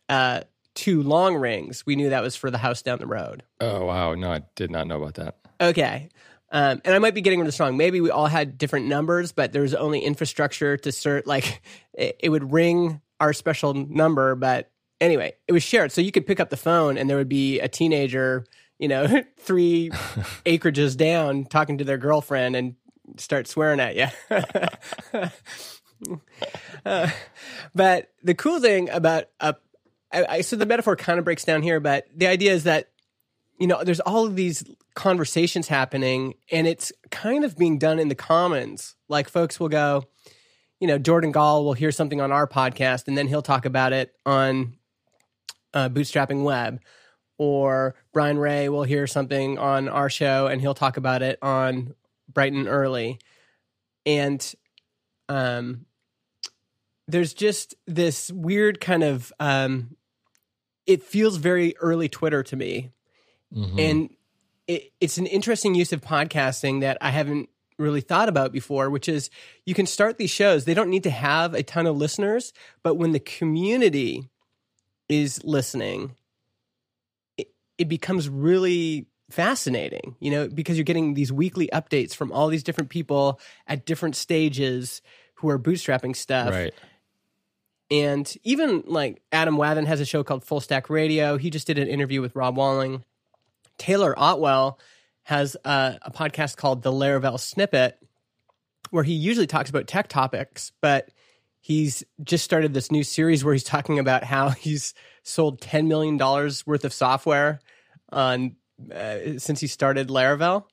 [0.09, 0.41] uh,
[0.73, 3.43] two long rings, we knew that was for the house down the road.
[3.59, 5.35] Oh wow, no, I did not know about that.
[5.59, 6.09] Okay.
[6.51, 7.77] Um, and I might be getting this wrong.
[7.77, 11.25] Maybe we all had different numbers, but there was only infrastructure to cert.
[11.25, 11.61] Like
[11.93, 15.91] it, it would ring our special number, but anyway, it was shared.
[15.91, 18.45] So you could pick up the phone, and there would be a teenager,
[18.79, 19.89] you know, three
[20.45, 22.75] acreages down, talking to their girlfriend, and
[23.17, 24.07] start swearing at you.
[26.83, 27.09] Uh,
[27.75, 29.55] but the cool thing about a,
[30.11, 32.89] I, I, so the metaphor kind of breaks down here, but the idea is that
[33.61, 34.63] you know, there's all of these
[34.95, 38.95] conversations happening, and it's kind of being done in the commons.
[39.07, 40.05] Like folks will go,
[40.79, 43.93] you know, Jordan Gal will hear something on our podcast, and then he'll talk about
[43.93, 44.77] it on
[45.75, 46.81] uh, Bootstrapping Web,
[47.37, 51.93] or Brian Ray will hear something on our show, and he'll talk about it on
[52.33, 53.19] Bright and Early,
[54.07, 54.55] and
[55.29, 55.85] um,
[57.07, 59.97] there's just this weird kind of um,
[60.87, 62.89] it feels very early Twitter to me
[63.53, 63.79] Mhm.
[63.79, 64.09] and
[64.67, 69.09] it, it's an interesting use of podcasting that I haven't really thought about before, which
[69.09, 69.29] is
[69.65, 70.65] you can start these shows.
[70.65, 74.29] They don't need to have a ton of listeners, but when the community
[75.09, 76.15] is listening,
[77.37, 82.47] it, it becomes really fascinating, you know, because you're getting these weekly updates from all
[82.49, 85.01] these different people at different stages
[85.35, 86.51] who are bootstrapping stuff.
[86.51, 86.73] right.
[87.89, 91.37] And even like Adam Wathan has a show called Full Stack Radio.
[91.37, 93.03] He just did an interview with Rob Walling.
[93.81, 94.79] Taylor Otwell
[95.23, 97.97] has a, a podcast called The Laravel Snippet,
[98.91, 101.09] where he usually talks about tech topics, but
[101.61, 106.15] he's just started this new series where he's talking about how he's sold $10 million
[106.19, 107.59] worth of software
[108.11, 108.55] on
[108.93, 110.65] uh, since he started Laravel.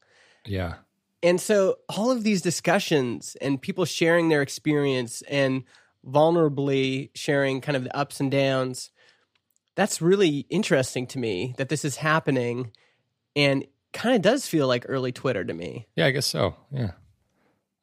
[0.44, 0.75] Yeah.
[1.23, 5.64] And so all of these discussions and people sharing their experience and
[6.07, 8.90] vulnerably sharing kind of the ups and downs,
[9.77, 12.71] that's really interesting to me that this is happening
[13.38, 15.87] and kind of does feel like early Twitter to me.
[15.94, 16.57] Yeah, I guess so.
[16.72, 16.90] Yeah.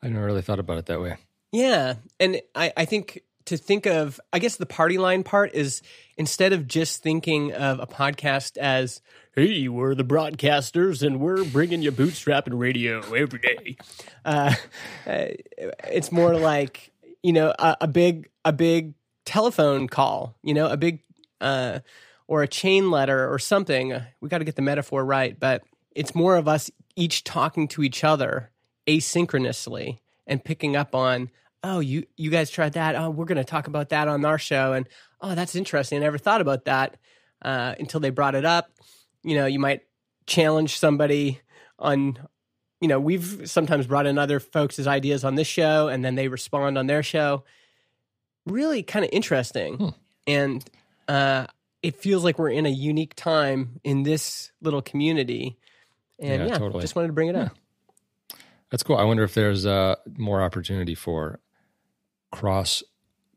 [0.04, 1.16] I never really thought about it that way.
[1.54, 1.96] Yeah.
[2.20, 5.82] And I, I think to think of, I guess the party line part is
[6.18, 9.02] instead of just thinking of a podcast as,
[9.34, 13.78] hey, we're the broadcasters and we're bringing you bootstrapping radio every day.
[14.26, 14.54] Uh,
[15.08, 15.26] uh,
[15.88, 16.92] it's more like,
[17.24, 21.02] you know, a, a big, a big telephone call, you know, a big,
[21.40, 21.80] uh,
[22.28, 23.94] or a chain letter or something.
[24.22, 27.84] We got to get the metaphor right, but it's more of us each talking to
[27.84, 28.52] each other
[28.88, 31.30] asynchronously and picking up on
[31.66, 32.96] oh, you you guys tried that.
[32.96, 34.88] Oh, we're going to talk about that on our show, and
[35.20, 35.98] oh, that's interesting.
[35.98, 36.98] I never thought about that
[37.42, 38.70] uh, until they brought it up.
[39.24, 39.82] You know, you might
[40.28, 41.42] challenge somebody
[41.80, 42.20] on.
[42.82, 46.28] You know, we've sometimes brought in other folks' ideas on this show, and then they
[46.28, 47.44] respond on their show.
[48.46, 49.90] Really, kind of interesting, Hmm.
[50.28, 50.66] and
[51.08, 51.48] uh,
[51.86, 55.58] it feels like we're in a unique time in this little community.
[56.20, 56.82] And Yeah, yeah, totally.
[56.82, 57.56] just wanted to bring it up.
[58.72, 58.98] That's cool.
[58.98, 61.40] I wonder if there's uh, more opportunity for
[62.32, 62.84] cross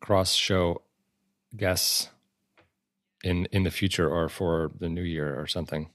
[0.01, 0.83] cross show
[1.57, 2.09] guests
[3.23, 5.91] in in the future or for the new year or something,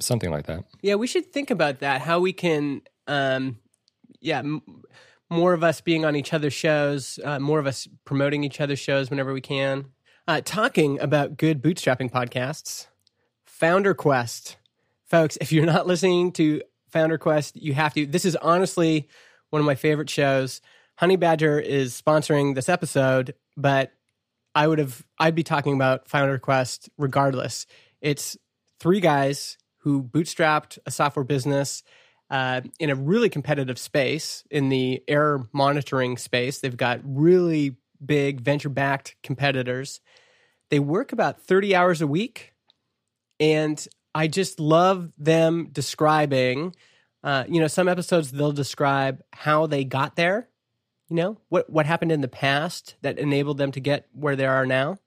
[0.00, 0.64] something like that.
[0.82, 2.00] Yeah, we should think about that.
[2.00, 3.58] How we can, um,
[4.20, 4.62] yeah, m-
[5.30, 8.78] more of us being on each other's shows, uh, more of us promoting each other's
[8.80, 9.86] shows whenever we can.
[10.28, 12.88] Uh, talking about good bootstrapping podcasts,
[13.44, 14.56] Founder Quest,
[15.04, 15.38] folks.
[15.40, 18.06] If you're not listening to Founder Quest, you have to.
[18.06, 19.08] This is honestly
[19.50, 20.60] one of my favorite shows.
[20.96, 23.92] Honey Badger is sponsoring this episode, but
[24.52, 27.66] I would have I'd be talking about Founder Quest regardless.
[28.00, 28.36] It's
[28.80, 31.84] three guys who bootstrapped a software business
[32.30, 36.58] uh, in a really competitive space in the error monitoring space.
[36.58, 40.00] They've got really big venture backed competitors.
[40.70, 42.52] They work about 30 hours a week.
[43.38, 46.74] And I just love them describing,
[47.22, 50.48] uh, you know, some episodes they'll describe how they got there,
[51.08, 54.46] you know, what, what happened in the past that enabled them to get where they
[54.46, 54.98] are now.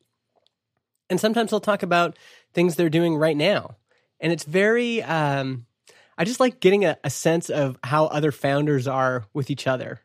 [1.09, 2.17] And sometimes they'll talk about
[2.53, 3.77] things they're doing right now.
[4.19, 5.65] And it's very, um,
[6.17, 10.01] I just like getting a, a sense of how other founders are with each other,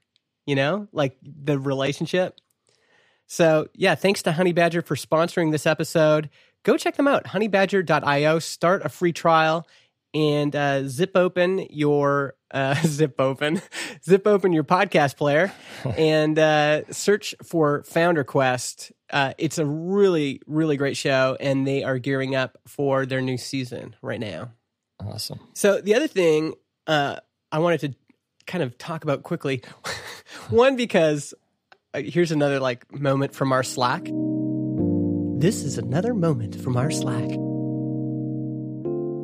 [0.46, 2.38] you know, like the relationship.
[3.34, 6.30] So, yeah, thanks to Honey Badger for sponsoring this episode.
[6.62, 8.38] Go check them out, honeybadger.io.
[8.38, 9.66] Start a free trial
[10.14, 13.60] and uh, zip open your uh, zip open
[14.04, 15.52] zip open your podcast player
[15.98, 18.92] and uh, search for Founder Quest.
[19.10, 23.36] Uh, it's a really really great show, and they are gearing up for their new
[23.36, 24.52] season right now.
[25.00, 25.40] Awesome.
[25.54, 26.54] So the other thing
[26.86, 27.16] uh,
[27.50, 27.94] I wanted to
[28.46, 29.64] kind of talk about quickly,
[30.50, 31.34] one because
[31.94, 34.04] Uh, here's another like moment from our Slack.
[35.40, 37.30] This is another moment from our Slack.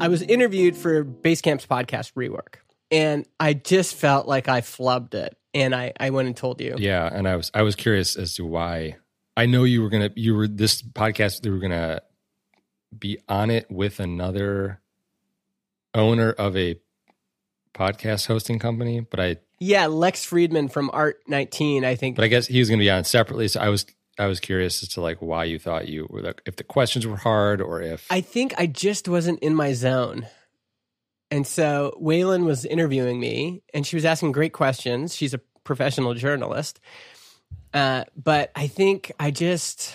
[0.01, 2.57] I was interviewed for Basecamp's podcast rework,
[2.91, 6.77] and I just felt like I flubbed it, and I I went and told you.
[6.79, 8.99] Yeah, and I was I was curious as to why.
[9.37, 12.03] I know you were gonna you were this podcast you were gonna
[12.97, 14.81] be on it with another
[15.93, 16.77] owner of a
[17.75, 22.17] podcast hosting company, but I Yeah, Lex Friedman from Art 19, I think.
[22.17, 23.49] but I guess he was gonna be on separately.
[23.49, 23.87] So I was
[24.19, 27.07] I was curious as to like why you thought you were like, if the questions
[27.07, 30.27] were hard or if I think I just wasn't in my zone.
[31.31, 35.15] And so Wailin was interviewing me and she was asking great questions.
[35.15, 36.81] She's a professional journalist.
[37.73, 39.95] Uh, but I think I just,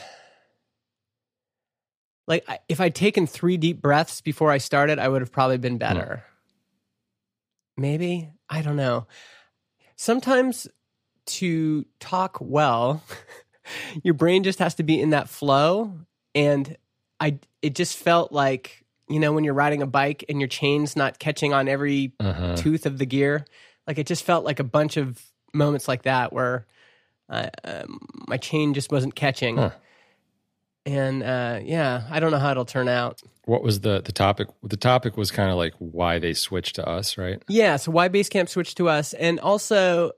[2.25, 5.77] like, if I'd taken three deep breaths before I started, I would have probably been
[5.77, 6.23] better.
[7.77, 8.29] Maybe.
[8.49, 9.07] I don't know.
[9.95, 10.67] Sometimes
[11.25, 13.03] to talk well,
[14.03, 15.99] your brain just has to be in that flow.
[16.33, 16.77] And
[17.19, 20.95] I, it just felt like, you know, when you're riding a bike and your chain's
[20.95, 22.55] not catching on every uh-huh.
[22.55, 23.45] tooth of the gear.
[23.88, 26.65] Like it just felt like a bunch of moments like that where
[27.29, 29.57] uh, um, my chain just wasn't catching.
[29.57, 29.71] Huh.
[30.86, 33.21] And uh, yeah, I don't know how it'll turn out.
[33.45, 34.48] what was the the topic?
[34.63, 37.41] The topic was kind of like why they switched to us, right?
[37.48, 40.12] Yeah, so why Basecamp switched to us, and also,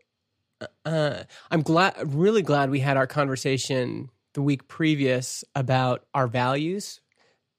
[0.85, 6.99] uh, I'm glad, really glad we had our conversation the week previous about our values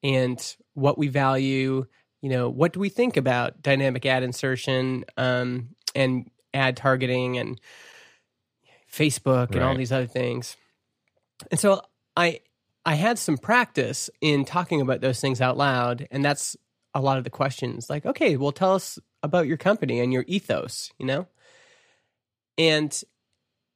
[0.03, 1.87] and what we value.
[2.21, 7.61] You know, what do we think about dynamic ad insertion um, and ad targeting and
[8.93, 10.57] Facebook and all these other things?
[11.51, 11.81] And so
[12.17, 12.41] I
[12.89, 16.57] I had some practice in talking about those things out loud, and that's
[16.95, 17.91] a lot of the questions.
[17.91, 21.27] Like, okay, well, tell us about your company and your ethos, you know.
[22.57, 22.99] And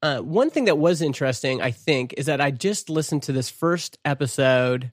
[0.01, 3.51] uh, one thing that was interesting, I think, is that I just listened to this
[3.51, 4.92] first episode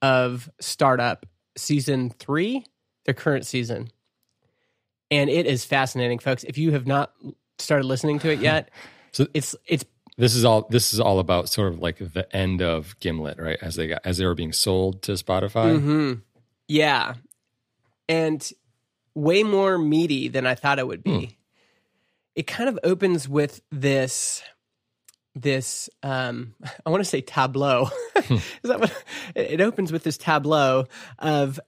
[0.00, 1.26] of Startup
[1.56, 2.64] season three,
[3.04, 3.88] their current season,
[5.10, 6.44] and it is fascinating, folks.
[6.44, 7.12] If you have not
[7.58, 8.70] started listening to it yet,
[9.10, 9.84] So- it's it's
[10.18, 10.66] This is all.
[10.70, 13.58] This is all about sort of like the end of Gimlet, right?
[13.60, 15.78] As they got as they were being sold to Spotify.
[15.78, 16.12] hmm
[16.68, 17.14] Yeah.
[18.08, 18.48] And
[19.14, 21.36] way more meaty than I thought it would be.
[22.34, 24.42] It kind of opens with this
[25.34, 26.54] this um
[26.86, 27.88] I want to say tableau.
[28.16, 30.86] Is that what it opens with this tableau
[31.18, 31.60] of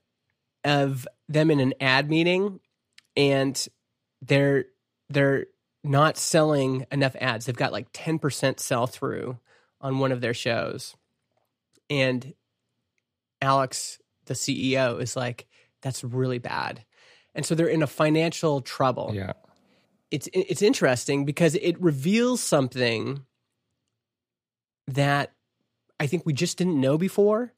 [0.63, 2.59] of them in an ad meeting
[3.15, 3.67] and
[4.21, 4.65] they're
[5.09, 5.45] they're
[5.83, 7.45] not selling enough ads.
[7.45, 9.37] They've got like 10% sell through
[9.81, 10.95] on one of their shows.
[11.89, 12.33] And
[13.41, 15.47] Alex, the CEO, is like,
[15.81, 16.83] that's really bad.
[17.33, 19.11] And so they're in a financial trouble.
[19.13, 19.33] Yeah.
[20.11, 23.23] It's it's interesting because it reveals something
[24.87, 25.33] that
[25.99, 27.53] I think we just didn't know before.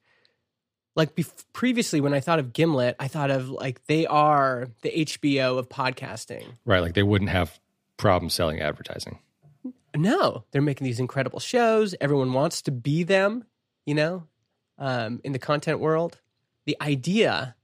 [0.94, 4.92] Like bef- previously, when I thought of Gimlet, I thought of like they are the
[4.92, 6.46] HBO of podcasting.
[6.66, 6.82] Right.
[6.82, 7.58] Like they wouldn't have
[8.02, 9.20] problems selling advertising.
[9.96, 11.96] No, they're making these incredible shows.
[12.02, 13.46] Everyone wants to be them,
[13.86, 14.28] you know,
[14.78, 16.20] um, in the content world.
[16.66, 17.56] The idea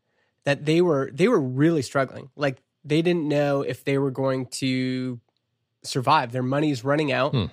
[0.46, 2.30] that they were they were really struggling.
[2.36, 5.20] Like they didn't know if they were going to
[5.84, 6.32] survive.
[6.32, 7.46] Their money's running out, Hmm.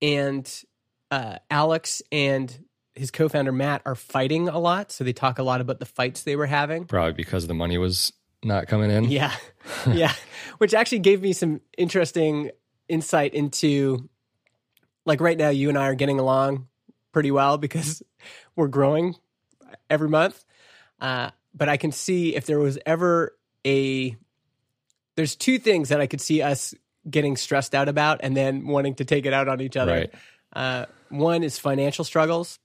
[0.00, 0.62] and
[1.10, 4.92] uh, Alex and his co-founder Matt are fighting a lot.
[4.92, 6.84] So they talk a lot about the fights they were having.
[6.84, 8.12] Probably because the money was
[8.44, 9.04] not coming in.
[9.04, 9.34] Yeah.
[9.86, 10.12] yeah.
[10.58, 12.50] Which actually gave me some interesting
[12.88, 14.08] insight into
[15.04, 16.68] like right now you and I are getting along
[17.12, 18.02] pretty well because
[18.56, 19.16] we're growing
[19.88, 20.44] every month.
[21.00, 24.16] Uh, but I can see if there was ever a
[25.16, 26.74] there's two things that I could see us
[27.08, 29.92] getting stressed out about and then wanting to take it out on each other.
[29.92, 30.14] Right.
[30.52, 32.58] Uh, one is financial struggles.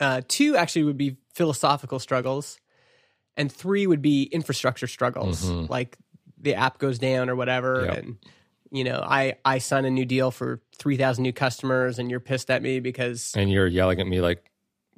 [0.00, 2.58] Uh, two actually would be philosophical struggles,
[3.38, 5.70] and three would be infrastructure struggles, Mhm.
[5.70, 5.96] like
[6.40, 7.96] the app goes down or whatever, Yep.
[7.98, 8.16] and
[8.70, 12.20] you know, I I sign a new deal for three thousand new customers, and you're
[12.20, 14.50] pissed at me because And you're yelling at me like,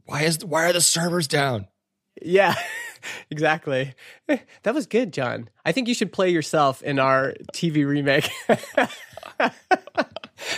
[0.07, 1.69] why is why are the servers down?
[2.21, 2.55] yeah,
[3.31, 3.95] exactly.
[4.65, 5.49] That was good, Jon.
[5.65, 8.29] I think you should play yourself in our TV remake.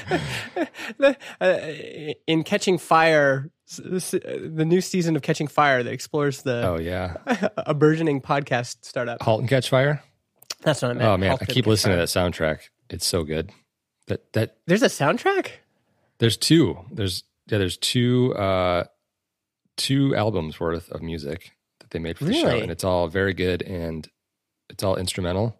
[1.40, 1.72] Uh,
[2.26, 7.16] in Catching Fire, the new season of Catching Fire that explores the Oh yeah.
[7.56, 9.20] a burgeoning podcast startup.
[9.22, 10.02] Halt and Catch Fire.
[10.62, 11.08] That's what I meant.
[11.08, 12.06] Oh man, Halt I keep listening Fire.
[12.06, 12.60] to that soundtrack.
[12.90, 13.50] It's so good.
[14.06, 15.48] That that There's a soundtrack.
[16.18, 16.78] there's two.
[16.92, 18.84] There's yeah, there's two uh
[19.76, 22.58] two albums worth of music that they made for the show.
[22.58, 24.08] And it's all very good and
[24.68, 25.58] it's all instrumental.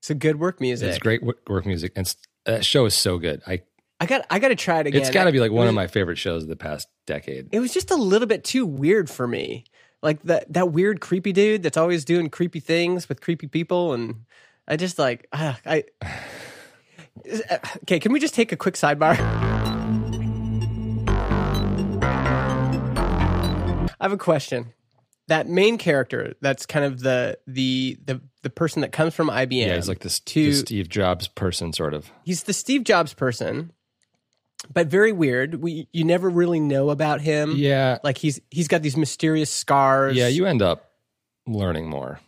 [0.00, 0.88] It's a good work music.
[0.88, 1.92] It's great work music.
[1.94, 2.12] And
[2.44, 3.42] that show is so good.
[3.46, 3.62] I
[4.00, 4.26] I got.
[4.30, 5.00] I got to try it again.
[5.00, 7.48] it's got to be like one of my favorite shows of the past decade.
[7.52, 9.64] It was just a little bit too weird for me.
[10.02, 14.24] Like that that weird creepy dude that's always doing creepy things with creepy people, and
[14.66, 15.84] I just like ah, I.
[17.82, 19.18] Okay, can we just take a quick sidebar?
[24.00, 24.72] I have a question.
[25.28, 29.66] That main character, that's kind of the the the the person that comes from IBM.
[29.66, 32.10] Yeah, he's like this, to- this Steve Jobs person, sort of.
[32.24, 33.72] he's the Steve Jobs person,
[34.72, 35.56] but very weird.
[35.62, 37.54] We you never really know about him.
[37.56, 40.16] Yeah, Like he's he's got these mysterious scars.
[40.16, 40.28] yeah.
[40.28, 40.90] You end up
[41.46, 42.20] learning more.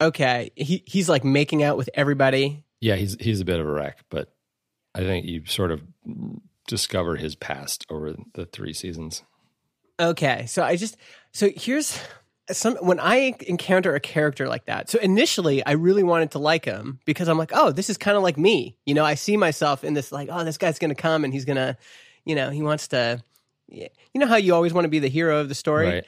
[0.00, 0.50] okay?
[0.56, 2.64] He he's like making out with everybody.
[2.80, 4.32] Yeah, he's he's a bit of a wreck, but
[4.94, 5.82] I think you sort of
[6.66, 9.22] discover his past over the three seasons.
[9.98, 10.96] Okay, so I just
[11.32, 12.00] so here's
[12.52, 14.90] some when I encounter a character like that.
[14.90, 18.16] So initially, I really wanted to like him because I'm like, oh, this is kind
[18.16, 18.76] of like me.
[18.86, 21.44] You know, I see myself in this like, oh, this guy's gonna come and he's
[21.44, 21.76] gonna,
[22.24, 23.22] you know, he wants to.
[23.72, 25.86] You know how you always want to be the hero of the story.
[25.86, 26.04] Right.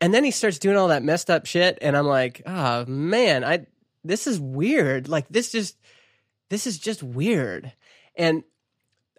[0.00, 3.44] And then he starts doing all that messed up shit, and I'm like, oh man,
[3.44, 3.66] I
[4.02, 5.08] this is weird.
[5.08, 5.76] Like this just
[6.48, 7.72] this is just weird.
[8.14, 8.44] And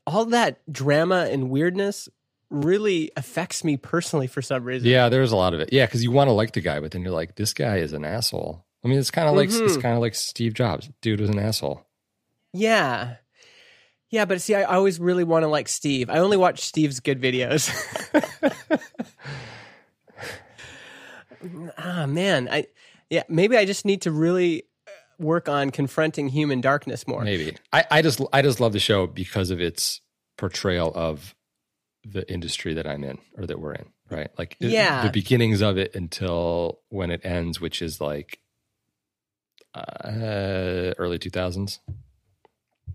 [0.07, 2.09] all that drama and weirdness
[2.49, 4.87] really affects me personally for some reason.
[4.87, 5.69] Yeah, there's a lot of it.
[5.73, 7.93] Yeah, because you want to like the guy, but then you're like, this guy is
[7.93, 8.65] an asshole.
[8.83, 9.81] I mean, it's kind of like it's Mhm.
[9.81, 10.89] kind of like Steve Jobs.
[11.01, 11.85] Dude was an asshole.
[12.53, 13.15] Yeah.
[14.09, 16.09] Yeah, but see, I always really want to like Steve.
[16.09, 17.69] I only watch Steve's good videos.
[21.77, 22.47] ah, man.
[22.49, 22.67] I
[23.09, 27.23] yeah, maybe I just need to really uh, work on confronting human darkness more.
[27.23, 30.01] Maybe I, I just I just love the show because of its
[30.37, 31.35] portrayal of
[32.09, 33.85] the industry that I'm in or that we're in.
[34.09, 35.03] Right, like it- Yeah.
[35.03, 38.39] the beginnings of it until when it ends, which is like
[39.73, 41.79] uh, early 2000s.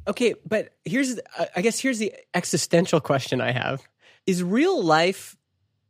[0.08, 1.20] Okay, but here's
[1.54, 3.82] I guess here's the existential question I have.
[4.26, 5.36] Is real life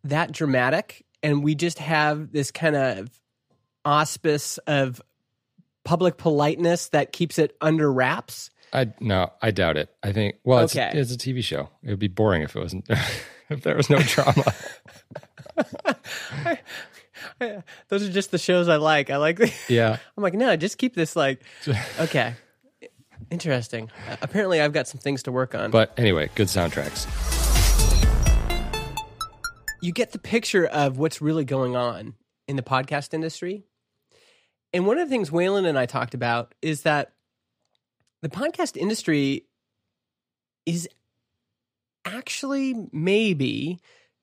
[0.05, 3.09] that dramatic and we just have this kind of
[3.85, 5.01] auspice of
[5.85, 8.51] public politeness that keeps it under wraps?
[8.73, 9.91] I no, I doubt it.
[10.03, 10.91] I think well, it's, Okay.
[10.99, 11.69] it's a TV show.
[11.83, 12.87] It would be boring if it wasn't
[13.51, 14.55] if there was no drama.
[17.89, 19.11] Those are just the shows I like.
[19.11, 21.43] I like yeah, I'm like, no, just keep this like
[22.01, 22.35] okay.
[23.31, 23.91] Interesting.
[24.21, 25.71] Apparently I've got some things to work on.
[25.71, 27.07] but anyway, good soundtracks.
[29.81, 32.15] you get the picture of what's really going on
[32.47, 33.65] in the podcast industry.
[34.75, 37.13] And one of the things Wailin and I talked about is that
[38.23, 39.47] the podcast industry
[40.65, 40.89] is
[42.05, 43.79] actually maybe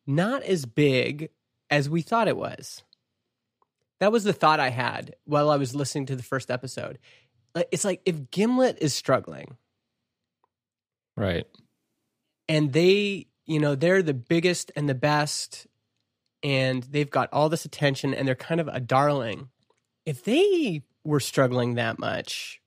[0.08, 1.30] not as big
[1.70, 2.84] as we thought it was.
[4.00, 6.98] That was the thought I had while I was listening to the first episode.
[7.72, 9.58] It's like if Gimlet is struggling
[11.18, 11.46] Right.
[12.48, 15.68] and they, you know, they're the biggest and the best
[16.42, 19.50] and they've got all this attention and they're kind of a darling.
[20.06, 22.62] If they were struggling that much,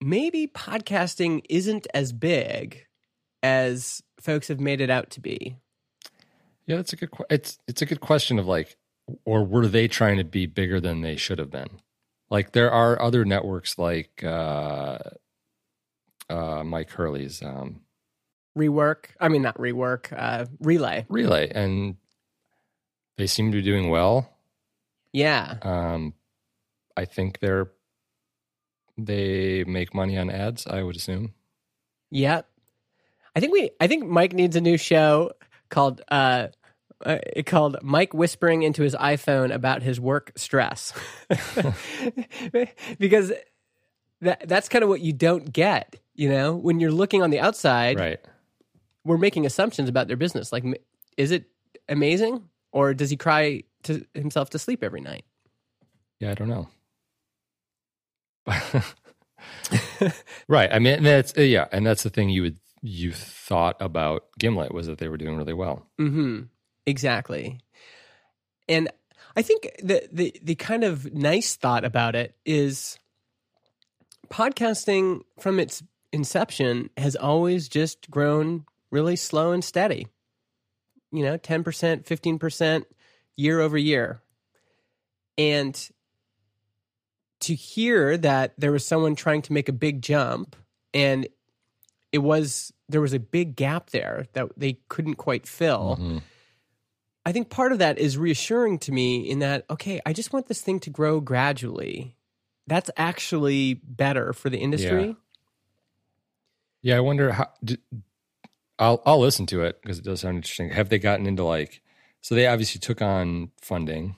[0.00, 2.86] maybe podcasting isn't as big
[3.42, 5.56] as folks have made it out to be.
[6.66, 7.10] Yeah, that's a good.
[7.30, 8.76] It's it's a good question of like,
[9.24, 11.80] or were they trying to be bigger than they should have been?
[12.30, 14.98] Like there are other networks like uh,
[16.28, 17.80] uh, Mike Hurley's um,
[18.58, 21.06] Rework, I mean, not rework, uh, relay.
[21.08, 21.96] Relay, and
[23.16, 24.36] they seem to be doing well.
[25.12, 25.56] Yeah.
[25.62, 26.14] Um,
[26.96, 27.70] I think they're
[28.98, 30.66] they make money on ads.
[30.66, 31.32] I would assume.
[32.10, 32.48] Yep.
[33.36, 33.70] I think we.
[33.80, 35.32] I think Mike needs a new show
[35.70, 36.48] called uh,
[37.04, 40.92] uh called Mike whispering into his iPhone about his work stress,
[42.98, 43.32] because
[44.20, 45.96] that that's kind of what you don't get.
[46.14, 48.18] You know, when you're looking on the outside, Right.
[49.04, 50.50] we're making assumptions about their business.
[50.50, 50.64] Like,
[51.16, 51.44] is it
[51.88, 52.42] amazing,
[52.72, 55.24] or does he cry to himself to sleep every night?
[56.18, 56.68] Yeah, I don't know.
[60.48, 60.70] right.
[60.72, 64.72] I mean, that's uh, yeah, and that's the thing you would you thought about Gimlet
[64.72, 65.86] was that they were doing really well.
[66.00, 66.42] Mm-hmm.
[66.86, 67.60] Exactly.
[68.68, 68.88] And
[69.36, 72.98] I think the, the the kind of nice thought about it is
[74.28, 75.82] podcasting from its
[76.12, 80.08] inception has always just grown really slow and steady.
[81.10, 82.84] You know, 10%, 15%
[83.36, 84.20] year over year.
[85.38, 85.90] And
[87.40, 90.56] to hear that there was someone trying to make a big jump
[90.92, 91.28] and
[92.12, 95.98] it was there was a big gap there that they couldn't quite fill.
[96.00, 96.22] Mhm.
[97.26, 100.46] I think part of that is reassuring to me in that, okay, I just want
[100.46, 102.16] this thing to grow gradually.
[102.66, 105.16] That's actually better for the industry.
[106.80, 107.50] Yeah, I wonder how.
[107.62, 107.76] d
[108.78, 110.70] I'll I'll listen to it because it does sound interesting.
[110.70, 111.82] Have they gotten into like?
[112.20, 114.16] So they obviously took on funding.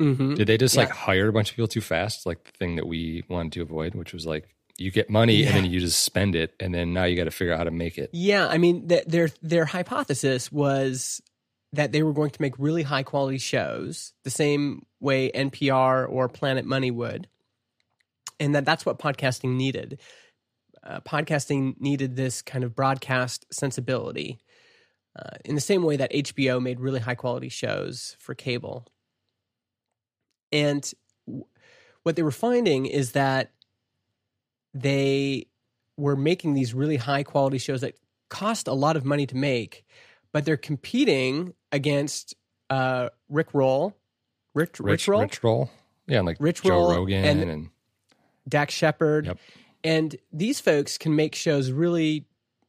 [0.00, 2.24] Hmm Did they just like hire a bunch of people too fast?
[2.24, 4.48] Like the thing that we wanted to avoid, which was like
[4.78, 7.30] you get money and then you just spend it, and then now you got to
[7.30, 8.08] figure out how to make it.
[8.12, 11.20] Yeah, I mean, th- their their hypothesis was
[11.74, 16.28] that they were going to make really high quality shows the same way NPR or
[16.28, 17.28] Planet Money would,
[18.40, 20.00] and that that's what podcasting needed.
[20.82, 24.40] Uh, podcasting needed this kind of broadcast sensibility,
[25.14, 28.86] uh, in the same way that HBO made really high quality shows for cable.
[30.52, 30.90] And
[32.02, 33.52] what they were finding is that
[34.74, 35.46] they
[35.96, 37.94] were making these really high quality shows that
[38.28, 39.84] cost a lot of money to make,
[40.32, 42.34] but they're competing against
[42.70, 43.96] uh, Rick Roll,
[44.54, 45.70] Rich, Rich, Roll, Rich roll,
[46.06, 47.70] yeah, and like Rich Joe Roll Rogan and- and,
[48.48, 49.38] Dax Shepard, Yep.
[49.84, 52.24] and these folks can make shows really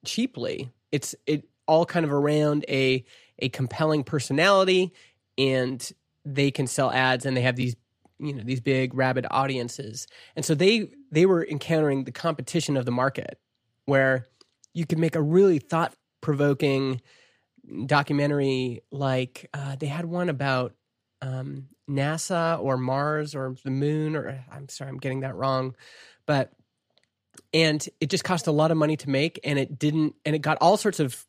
[0.05, 0.69] cheaply.
[0.91, 3.03] It's it all kind of around a
[3.39, 4.91] a compelling personality,
[5.37, 5.91] and
[6.25, 7.75] they can sell ads, and they have these
[8.19, 12.85] you know these big rabid audiences, and so they they were encountering the competition of
[12.85, 13.39] the market,
[13.85, 14.25] where
[14.73, 17.01] you could make a really thought provoking
[17.85, 20.73] documentary like uh, they had one about
[21.21, 25.75] um, NASA or Mars or the moon or I'm sorry I'm getting that wrong
[26.25, 26.51] but
[27.53, 30.39] and it just cost a lot of money to make and it didn't and it
[30.39, 31.25] got all sorts of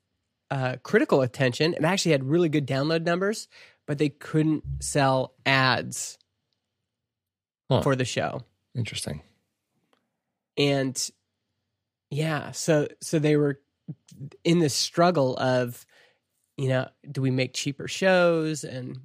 [0.50, 3.48] uh, critical attention it actually had really good download numbers
[3.86, 6.18] but they couldn't sell ads
[7.70, 7.80] Huh.
[7.82, 8.42] for the show
[8.74, 9.22] interesting.
[10.58, 11.10] and
[12.10, 13.60] yeah so so they were
[14.44, 15.86] in this struggle of
[16.58, 18.98] you know do we make cheaper shows and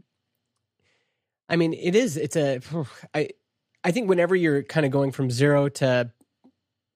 [1.47, 2.59] i mean it is it's a
[3.13, 3.29] i
[3.85, 6.11] i think whenever you're kind of going from 0 to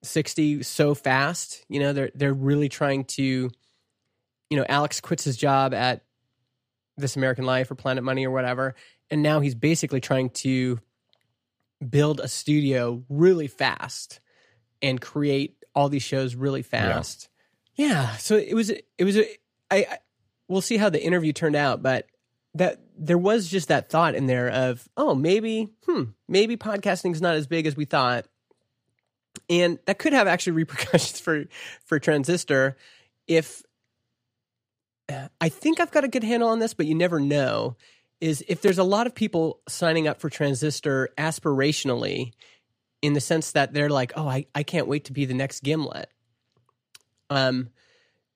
[0.02, 3.50] 60 so fast you know they're they're really trying to
[4.50, 6.04] you know alex quits his job at
[7.02, 8.74] this american life or planet money or whatever
[9.10, 10.78] and now he's basically trying to
[11.88, 14.20] build a studio really fast
[14.80, 17.28] and create all these shows really fast.
[17.74, 18.16] Yeah.
[18.16, 19.24] so it was it was a,
[19.70, 19.98] I, I
[20.48, 22.06] we'll see how the interview turned out, but
[22.54, 27.34] that there was just that thought in there of oh maybe hmm maybe podcasting's not
[27.34, 28.26] as big as we thought,
[29.48, 31.44] and that could have actually repercussions for
[31.84, 32.76] for Transistor
[33.26, 33.62] if.
[35.40, 37.76] I think I've got a good handle on this, but you never know.
[38.20, 42.32] Is if there's a lot of people signing up for Transistor aspirationally,
[43.02, 45.62] in the sense that they're like, oh, I, I can't wait to be the next
[45.64, 46.08] Gimlet.
[47.28, 47.70] Um,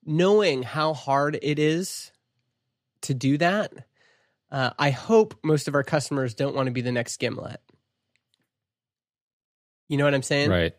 [0.05, 2.11] knowing how hard it is
[3.03, 3.73] to do that,
[4.51, 7.61] uh, I hope most of our customers don't want to be the next Gimlet.
[9.89, 10.51] You know what I'm saying?
[10.51, 10.75] Right.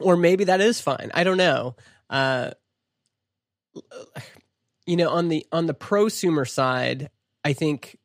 [0.00, 1.12] Or maybe that is fine.
[1.14, 1.76] I don't know.
[2.10, 2.50] Uh,
[4.86, 7.10] you know, on the on the prosumer side,
[7.44, 7.98] I think,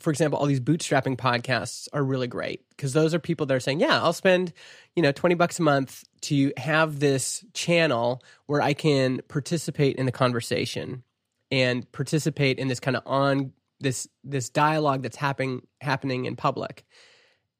[0.00, 3.60] for example, all these bootstrapping podcasts are really great because those are people that are
[3.60, 4.52] saying, "Yeah, I'll spend,
[4.96, 10.06] you know, twenty bucks a month to have this channel where I can participate in
[10.06, 11.02] the conversation
[11.50, 16.84] and participate in this kind of on this this dialogue that's happening happening in public."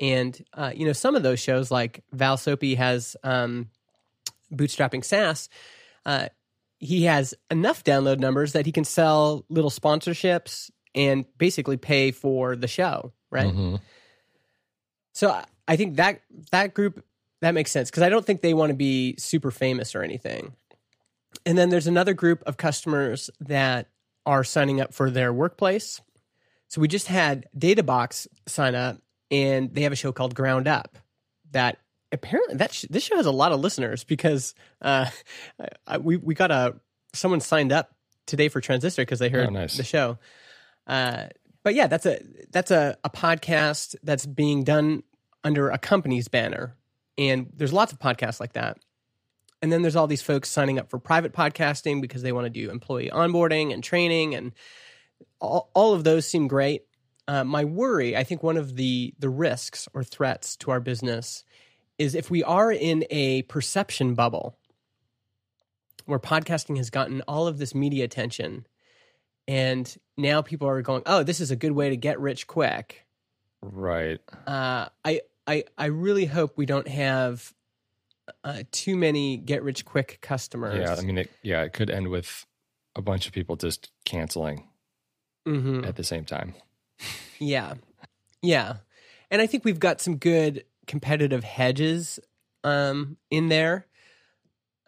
[0.01, 3.69] And uh, you know, some of those shows, like Val Sopi has um,
[4.53, 5.49] bootstrapping SaaS.
[6.05, 6.29] Uh,
[6.83, 12.57] he has enough download numbers that he can sell little sponsorships and basically pay for
[12.57, 13.55] the show, right?
[13.55, 13.81] Mhm.
[15.15, 16.21] So I- I think that
[16.51, 17.05] that group
[17.41, 20.55] that makes sense because I don't think they want to be super famous or anything.
[21.47, 23.89] And then there's another group of customers that
[24.27, 26.01] are signing up for their workplace.
[26.69, 30.99] So we just had Databox sign up, and they have a show called Ground Up
[31.53, 31.79] that
[32.13, 35.07] apparently that sh- this show has a lot of listeners because uh,
[35.87, 36.77] I, we we got a
[37.15, 37.91] someone signed up
[38.27, 39.77] today for Transistor because they heard Oh, nice.
[39.77, 40.19] the show.
[40.87, 41.27] Uh,
[41.65, 45.03] but yeah, that's a that's a, a podcast that's being done
[45.45, 46.77] under a company's banner,
[47.19, 48.79] and there's lots of podcasts like that.
[49.61, 52.51] And then there's all these folks signing up for private podcasting because they want to
[52.51, 54.53] do employee onboarding and training, and
[55.41, 56.83] all, all of those seem great.
[57.29, 61.45] Uh, my worry, I think, one of the the risks or threats to our business
[62.03, 64.57] is if we are in a perception bubble
[66.07, 68.67] where podcasting has gotten all of this media attention
[69.49, 73.07] and now people are going oh this is a good way to get rich quick
[73.61, 74.21] Right.
[74.47, 77.53] uh, I, I i really hope we don't have
[78.45, 80.95] uh, too many get rich quick customers Yeah.
[80.97, 82.47] I mean, it, yeah, it could end with
[82.97, 84.69] a bunch of people just canceling
[85.47, 85.87] Mhm.
[85.87, 86.55] at the same time.
[87.41, 87.75] Yeah.
[88.43, 88.77] Yeah.
[89.31, 92.19] And I think we've got some good competitive hedges
[92.65, 93.87] um, in there.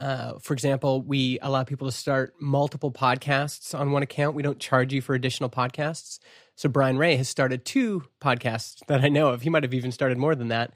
[0.00, 4.34] Uh, for example, we allow people to start multiple podcasts on one account.
[4.34, 6.18] We don't charge you for additional podcasts.
[6.56, 9.42] So Brian Ray has started two podcasts that I know of.
[9.42, 10.72] He might have even started more than that.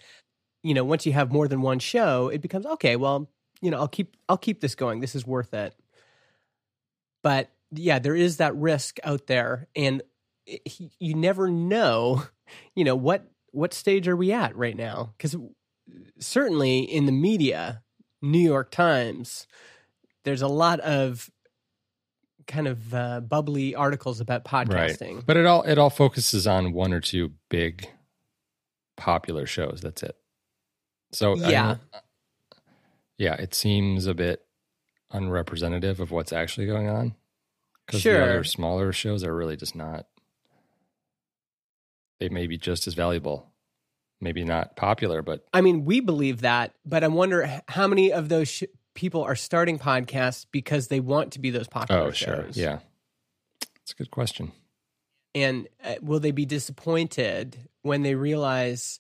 [0.63, 2.97] You know, once you have more than one show, it becomes okay.
[2.97, 3.29] Well,
[3.61, 5.01] you know, I'll keep I'll keep this going.
[5.01, 5.75] This is worth it.
[7.23, 10.03] But yeah, there is that risk out there, and
[10.47, 10.63] it-
[10.99, 12.25] you never know.
[12.75, 15.15] You know what what stage are we at right now?
[15.17, 15.37] Because
[16.19, 17.83] certainly in the media,
[18.23, 19.47] New York Times,
[20.25, 21.31] there's a lot of
[22.47, 25.17] kind of uh, bubbly articles about podcasting.
[25.17, 25.27] Right.
[25.27, 27.89] But it all it all focuses on one or two big
[28.97, 29.81] popular shows.
[29.83, 30.17] That's it.
[31.13, 31.67] So Yeah.
[31.67, 32.03] don't-
[33.19, 34.45] yeah, it seems a bit
[35.11, 37.15] unrepresentative of what's actually going on.
[37.87, 38.19] Because Sure.
[38.19, 40.07] the other smaller shows are really just not.
[42.21, 43.53] They may be just as valuable,
[44.21, 48.29] maybe not popular, but I mean, we believe that, but I wonder how many of
[48.29, 48.65] those sh-
[48.95, 52.57] people are starting podcasts because they want to be those popular oh sure, shows.
[52.57, 52.81] yeah,
[53.83, 54.53] it's a good question.
[55.35, 58.99] And uh, will they be disappointed when they realize,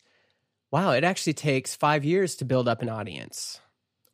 [0.71, 3.61] wow, it actually takes five years to build up an audience?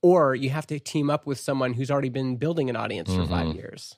[0.00, 3.26] Or you have to team up with someone who's already been building an audience for
[3.26, 3.54] five Mhm.
[3.56, 3.96] years.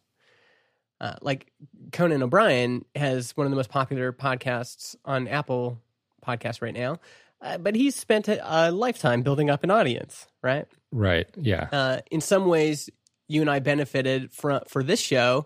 [1.01, 1.53] Uh, like
[1.93, 5.79] Conan O'Brien has one of the most popular podcasts on Apple
[6.27, 6.99] Podcasts right now,
[7.43, 10.67] uh, but he's spent a, a lifetime building up an audience, right?
[10.91, 11.29] Right?
[11.37, 11.69] Yeah.
[11.71, 12.89] uh, in some ways,
[13.29, 15.45] you and I benefited from for this show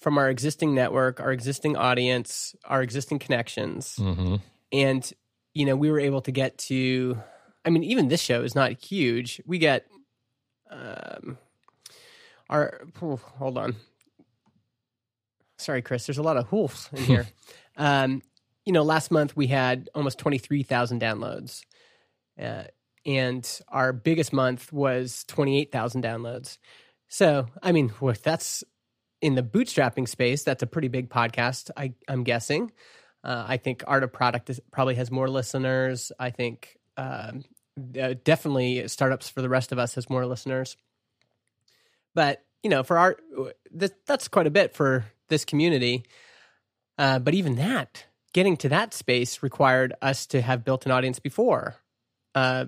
[0.00, 4.36] from our existing network, our existing audience, our existing connections, hmm
[4.72, 5.10] and
[5.54, 7.18] you know we were able to get to.
[7.64, 9.40] I mean, even this show is not huge.
[9.46, 9.86] We get
[10.70, 11.38] um,
[12.50, 13.76] our oh, hold on.
[15.58, 16.06] Sorry, Chris.
[16.06, 17.26] There's a lot of hoofs in here.
[17.76, 18.22] um,
[18.64, 21.62] you know, last month we had almost twenty three thousand downloads.
[22.40, 22.64] Uh,
[23.08, 26.58] and our biggest month was 28,000 downloads.
[27.08, 27.90] So, I mean,
[28.22, 28.62] that's
[29.22, 32.70] in the bootstrapping space, that's a pretty big podcast, I, I'm guessing.
[33.24, 36.12] Uh, I think Art of Product is, probably has more listeners.
[36.18, 37.44] I think um,
[38.00, 40.76] uh, definitely Startups for the Rest of Us has more listeners.
[42.14, 43.16] But, you know, for our,
[43.76, 46.04] th- that's quite a bit for this community.
[46.98, 51.18] Uh, but even that, getting to that space required us to have built an audience
[51.18, 51.76] before.
[52.34, 52.66] Uh,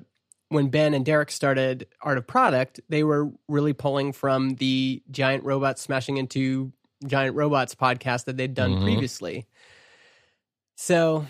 [0.49, 5.45] when Ben and Derrick started Art of Product, they were really pulling from the giant
[5.45, 6.73] robots smashing into
[7.07, 8.83] giant robots podcast that they'd done Mhm.
[8.83, 9.47] previously.
[10.77, 11.27] So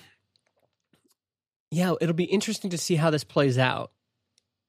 [1.70, 3.92] yeah, it'll be interesting to see how this plays out.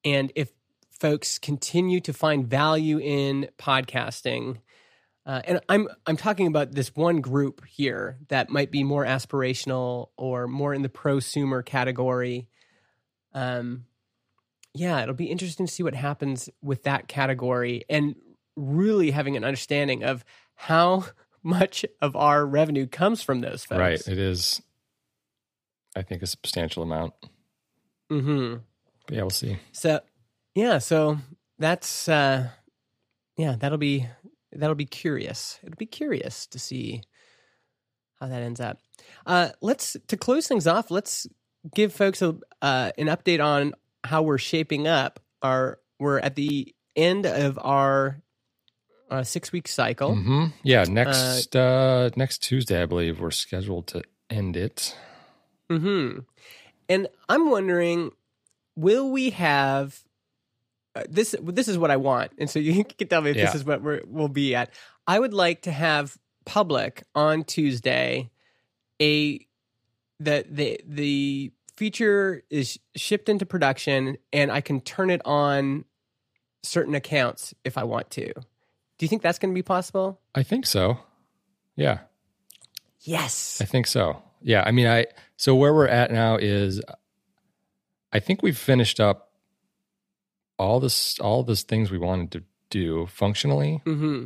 [0.04, 0.52] And if
[0.92, 4.58] folks continue to find value in podcasting,
[5.26, 10.10] uh, and I'm I'm talking about this one group here that might be more aspirational
[10.18, 12.48] or more in the prosumer category.
[13.34, 13.86] Um,
[14.74, 18.16] yeah, it'll be interesting to see what happens with that category and
[18.56, 21.06] really having an understanding of how
[21.44, 23.80] much of our revenue comes from those folks.
[23.80, 24.08] Right.
[24.08, 24.62] It is,
[25.96, 27.14] I think, a substantial amount.
[28.12, 28.58] Mm-hmm.
[29.14, 29.58] Yeah, we'll see.
[29.72, 30.00] So,
[30.56, 31.18] yeah, so
[31.60, 32.50] that's uh,
[33.38, 34.08] yeah, that'll be
[34.54, 35.60] that'll be curious.
[35.64, 37.04] It'll be curious to see
[38.20, 38.78] how that ends up.
[39.26, 40.92] Uh, let's to close things off.
[40.92, 41.28] Let's
[41.74, 43.74] give folks a uh, an update on
[44.04, 45.20] how we're shaping up.
[45.42, 48.22] Our we're at the end of our
[49.10, 50.16] uh, six week cycle.
[50.16, 54.96] hmm Yeah, next uh, next Tuesday, I believe we're scheduled to end it.
[55.70, 56.20] Hmm.
[56.90, 58.12] And I'm wondering,
[58.76, 60.04] will we have
[60.96, 61.36] uh, this?
[61.42, 63.46] This is what I want, and so you can tell me if Yeah.
[63.46, 64.70] this is what we're, we'll be at.
[65.08, 68.30] I would like to have public on Tuesday.
[69.02, 69.46] A
[70.20, 75.86] the the the feature is shipped into production, and I can turn it on
[76.64, 78.26] certain accounts if I want to.
[78.34, 80.20] Do you think that's going to be possible?
[80.36, 81.00] I think so.
[81.76, 82.00] Yeah,
[83.00, 83.60] Yes.
[83.60, 84.22] I think so.
[84.44, 86.80] Yeah, I mean, I so where we're at now is,
[88.14, 89.31] I think we've finished up
[90.62, 93.82] all this all this things we wanted to do functionally.
[93.86, 94.26] hmm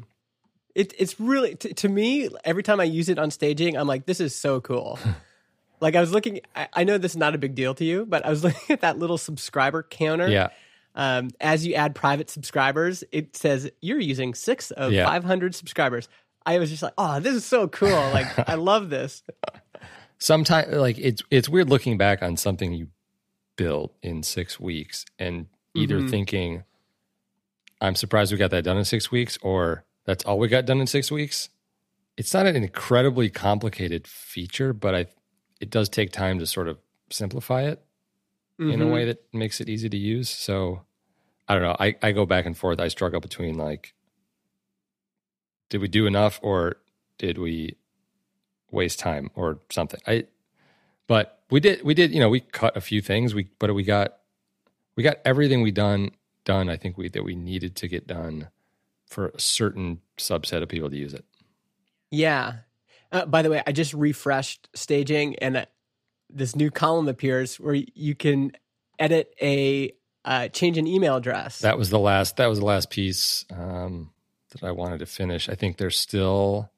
[0.75, 2.29] It, it's really t- to me.
[2.43, 4.99] Every time I use it on staging, I'm like, "This is so cool."
[5.79, 6.41] like I was looking.
[6.55, 8.73] I, I know this is not a big deal to you, but I was looking
[8.73, 10.29] at that little subscriber counter.
[10.29, 10.49] Yeah,
[10.95, 15.05] Um, as you add private subscribers, it says you're using six of Yeah.
[15.05, 16.09] 500 subscribers.
[16.45, 19.23] I was just like, "Oh, this is so cool!" Like I love this.
[20.19, 22.88] sometimes like it's it's weird looking back on something you
[23.57, 26.09] built in six weeks and either Mhm.
[26.09, 26.63] thinking
[27.82, 30.80] i'm surprised we got that done in six weeks or that's all we got done
[30.80, 31.49] in six weeks.
[32.17, 35.05] It's not an incredibly complicated feature but i
[35.59, 36.78] it does take time to sort of
[37.09, 37.84] simplify it
[38.59, 38.91] in a Mhm.
[38.91, 40.30] way that makes it easy to use.
[40.30, 40.86] So
[41.47, 41.76] i don't know.
[41.80, 42.80] I, I go back and forth.
[42.80, 43.93] I struggle between like
[45.69, 46.78] did we do enough or
[47.17, 47.76] did we
[48.71, 49.99] waste time or something?
[50.07, 50.26] I
[51.07, 53.34] but we did we did you know we cut a few things.
[53.36, 54.17] We but we got
[54.95, 56.11] we got everything we done
[56.43, 58.49] done i think we that we needed to get done
[59.07, 61.25] for a certain subset of people to use it
[62.11, 62.57] Yeah.
[63.11, 65.65] Uh, by the way, I just refreshed staging, and uh,
[66.29, 68.51] this new column appears where you can
[68.99, 69.93] edit a
[70.25, 71.59] uh, change an email address.
[71.59, 74.09] that was the last that was the last piece um
[74.49, 76.71] that i wanted to finish i think there's still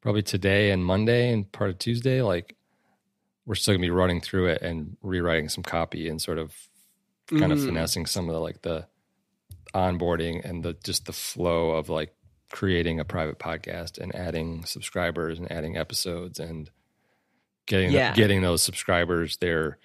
[0.00, 2.56] probably today and monday and part of tuesday like
[3.46, 6.68] we're still gonna be running through it and rewriting some copy and sort of
[7.38, 7.66] kind of Mhm.
[7.66, 8.86] finessing some of the like the
[9.74, 12.14] onboarding and the just the flow of like
[12.50, 16.70] creating a private podcast and adding subscribers and adding episodes and
[17.66, 18.14] getting Yeah.
[18.14, 19.78] getting those subscribers their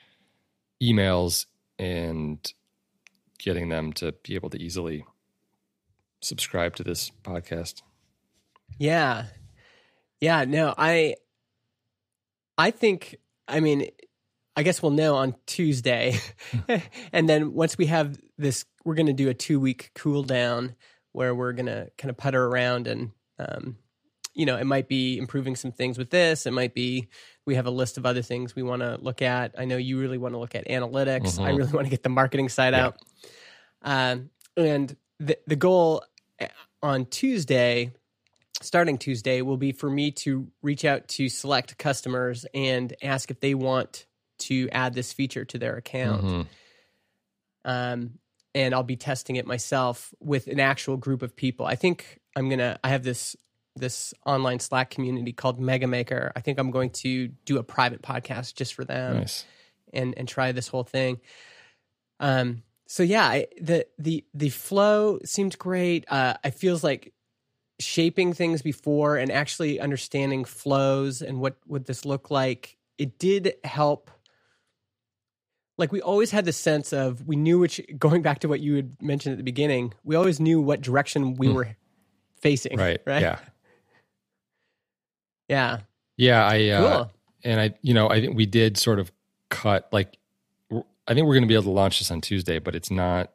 [0.84, 1.46] emails
[1.80, 2.52] and
[3.40, 5.06] getting them to be able to easily
[6.22, 7.82] subscribe to this podcast.
[8.78, 9.28] Yeah.
[10.20, 11.16] Yeah, no, I
[12.58, 13.16] I think
[13.48, 13.90] I mean
[14.58, 16.20] I guess we'll know on Tuesday.
[17.14, 20.76] and then once we have this we're going to do a 2 week cool down
[21.12, 23.78] where we're going to kind of putter around and um
[24.34, 26.46] you know, it might be improving some things with this.
[26.46, 27.08] It might be
[27.48, 29.56] we have a list of other things we want to look at.
[29.58, 31.40] I know you really want to look at analytics.
[31.40, 31.58] I Mhm.
[31.58, 32.86] really want to get the marketing side Yeah.
[32.88, 32.98] out.
[33.82, 36.04] Um, and the the goal
[36.40, 36.48] uh,
[36.84, 37.92] on Tuesday,
[38.62, 43.40] starting Tuesday, will be for me to reach out to select customers and ask if
[43.40, 44.06] they want
[44.40, 46.24] to add this feature to their account.
[46.24, 46.48] Mhm.
[47.66, 48.20] Um,
[48.56, 51.66] and I'll be testing it myself with an actual group of people.
[51.66, 52.80] I think I'm gonna.
[52.84, 53.36] I have this
[53.76, 56.32] this online Slack community called MegaMaker.
[56.36, 59.46] I think I'm going to do a private podcast just for them Nice.
[59.94, 61.20] and and try this whole thing.
[62.20, 62.64] Um.
[62.88, 66.06] So yeah, I, the the the flow seemed great.
[66.10, 67.14] Uh, it feels like
[67.80, 72.78] shaping things before and actually understanding flows and what would this look like.
[72.98, 74.10] It did help.
[75.78, 77.80] Like we always had the sense of we knew which.
[78.00, 81.36] Going back to what you had mentioned at the beginning, we always knew what direction
[81.36, 81.54] we Hmm.
[81.54, 81.76] were
[82.42, 82.78] facing.
[82.78, 83.00] Right.
[83.06, 83.22] Right.
[83.22, 83.40] Yeah.
[85.48, 85.80] Yeah.
[86.18, 86.46] Yeah.
[86.46, 87.12] I uh, Cool.
[87.44, 89.12] and I, you know, I think we did sort of
[89.50, 90.18] cut like,
[91.10, 93.32] i think we're going to be able to launch this on Tuesday, but it's not,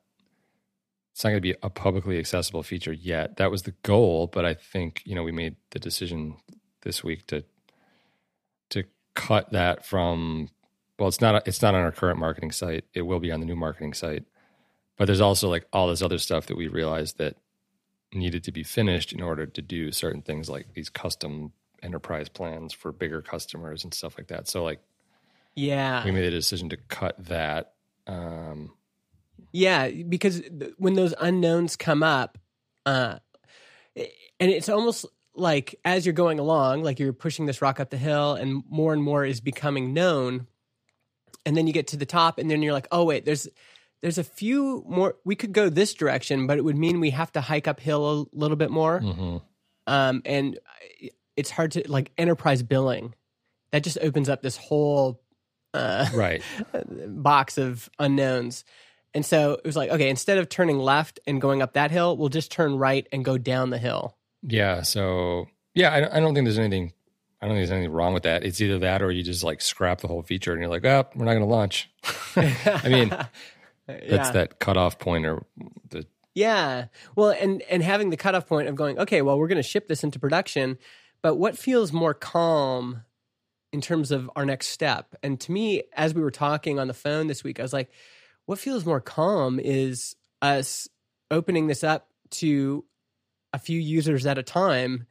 [1.13, 3.37] it's not going to be a publicly accessible feature yet.
[3.39, 6.37] That was the goal, but I think you know we made the decision
[6.83, 7.45] this week to
[8.71, 8.85] to
[9.15, 10.49] cut that from
[11.03, 12.85] well, it's not it's not on our current marketing site.
[12.95, 14.23] It will be on the new marketing site.
[14.97, 17.35] But there's also like all this other stuff that we realized that
[18.15, 21.51] needed to be finished in order to do certain things like these custom
[21.83, 24.47] enterprise plans for bigger customers and stuff like that.
[24.47, 24.79] So like
[25.57, 26.05] Yeah.
[26.05, 27.73] we made a decision to cut that.
[28.07, 28.75] Um,
[29.51, 32.39] Yeah, because th- when those unknowns come up,
[32.87, 33.19] uh,
[33.97, 37.99] and it's almost like as you're going along, like you're pushing this rock up the
[37.99, 40.47] hill, and more and more is becoming known,
[41.45, 43.49] and then you get to the top, and then you're like, oh wait, there's
[44.03, 45.17] there's a few more.
[45.25, 48.37] We could go this direction, but it would mean we have to hike uphill a
[48.37, 49.43] little bit more, mhm.
[49.87, 50.59] um, and
[51.37, 53.15] it's hard to like enterprise billing.
[53.71, 55.23] That just opens up this whole
[55.75, 56.43] uh, Right.
[57.07, 58.65] box of unknowns.
[59.15, 62.17] And so it was like, okay, instead of turning left and going up that hill,
[62.17, 64.17] we'll just turn right and go down the hill.
[64.43, 64.83] Yeah.
[64.83, 66.93] So yeah, I, I don't think there's anything.
[67.43, 68.45] I don't think there's anything wrong with that.
[68.45, 71.09] It's either that or you just like scrap the whole feature and you're like, oh,
[71.17, 71.91] we're not going to launch.
[72.37, 73.09] I mean,
[73.87, 75.45] that's that cutoff point or
[75.91, 76.87] the Yeah.
[77.17, 79.89] Well, and and having the cutoff point of going, okay, well, we're going to ship
[79.89, 80.79] this into production,
[81.21, 83.03] but what feels more calm
[83.73, 85.17] in terms of our next step?
[85.25, 87.91] And to me, as we were talking on the phone this week, I was like,
[88.47, 90.89] what feels more calm is us
[91.29, 92.85] opening this up to
[93.53, 95.07] a few users at a time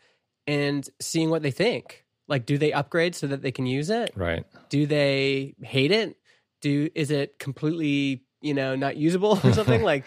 [0.47, 2.05] and seeing what they think.
[2.31, 4.11] Like, do they upgrade so that they can use it?
[4.15, 4.45] right.
[4.69, 6.17] do they hate it
[6.61, 10.05] do is it completely you know not usable or something like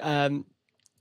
[0.00, 0.46] um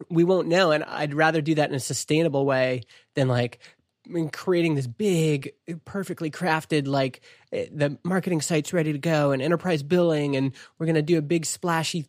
[0.09, 2.81] we won't know and i'd rather do that in a sustainable way
[3.15, 3.59] than like
[4.07, 5.51] I mean, creating this big
[5.85, 10.87] perfectly crafted like eh, the marketing site's ready to go and enterprise billing and we're
[10.87, 12.07] going to do a big splashy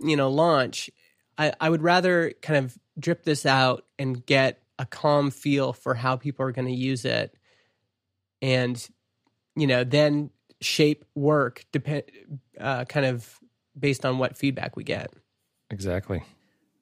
[0.00, 0.90] you know launch
[1.38, 5.94] I, I would rather kind of drip this out and get a calm feel for
[5.94, 7.34] how people are going to use it
[8.46, 8.88] and
[9.56, 10.30] you know then
[10.60, 12.04] shape work depend
[12.60, 13.38] uh, kind of
[13.78, 15.12] based on what feedback we get.
[15.70, 16.22] Exactly.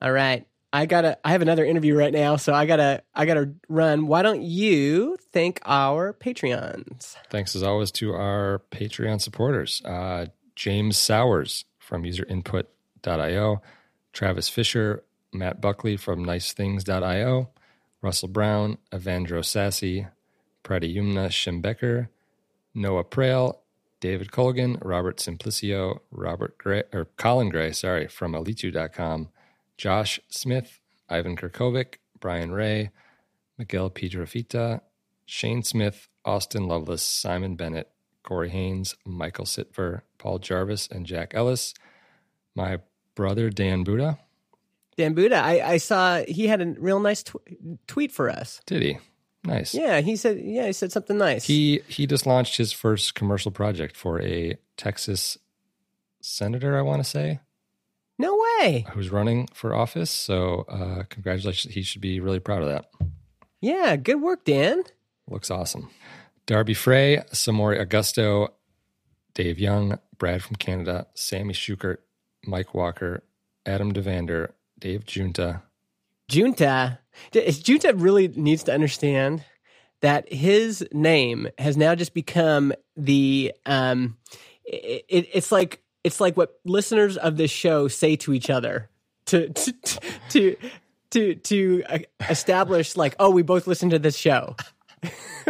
[0.03, 0.47] all right.
[0.73, 4.09] I gotta i have another interview right now so i gotta i gotta run.
[4.09, 7.15] Why don't you thank our patreons?
[7.31, 13.63] Thanks as always to our Patreon supporters uh, James Sowers from userinput.io,
[14.13, 17.51] Travis Fisher, Matt Buckley from nicethings.io,
[18.03, 20.07] Russell Brown, Evandro Sassy,
[20.65, 22.09] Pradyumna Schembecker,
[22.75, 23.61] Noah Prail,
[24.01, 29.29] David Colgan, Robert Simplicio, Robert Gray, or Colin Gray, sorry, from Alitu.com,
[29.79, 32.91] Josh Smith, Ivan Kirkovic, Brian Ray,
[33.59, 34.81] Miguel Piedrafita,
[35.27, 37.91] Shane Smith, Austin Lovelace, Simon Bennett,
[38.23, 41.75] Corey Haines, Michael Sitver, Paul Jarvis, and Jack Ellis.
[42.55, 42.81] My
[43.15, 44.19] brother Dan Buda.
[44.97, 47.37] dan buda i, I saw he had a real nice tw-
[47.87, 48.99] tweet for us Did he?
[49.45, 49.75] Nice.
[49.75, 53.51] yeah he said yeah he said something nice He he just launched his first commercial
[53.51, 55.37] project for a Texas
[56.21, 57.41] senator, I want to say,
[58.19, 60.11] no way who's running for office.
[60.11, 61.75] So uh, congratulations.
[61.75, 62.87] He should be really proud of that.
[63.61, 64.83] yeah good work dan
[65.29, 65.91] Looks awesome.
[66.47, 68.49] Darby Frey, Samori Augusto,
[69.35, 71.99] Dave Young, Brad from Canada, Sammy Schukert,
[72.47, 73.23] Mike Walker,
[73.65, 75.63] Adam DuVander, Dave Giunta.
[76.31, 76.99] Giunta,
[77.33, 79.45] Giunta really needs to understand
[80.01, 84.17] that his name has now just become the um,
[84.65, 88.91] it, it, it's like it's like what listeners of this show say to each other
[89.27, 89.73] to to
[90.31, 90.57] to
[91.11, 91.99] to, to uh,
[92.29, 94.57] establish like oh we both listen to this show.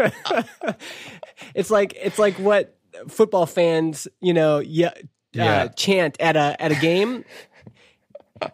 [1.55, 2.77] it's like it's like what
[3.09, 4.93] football fans you know yeah,
[5.33, 5.63] Yeah.
[5.63, 7.25] Uh, chant at a at a game.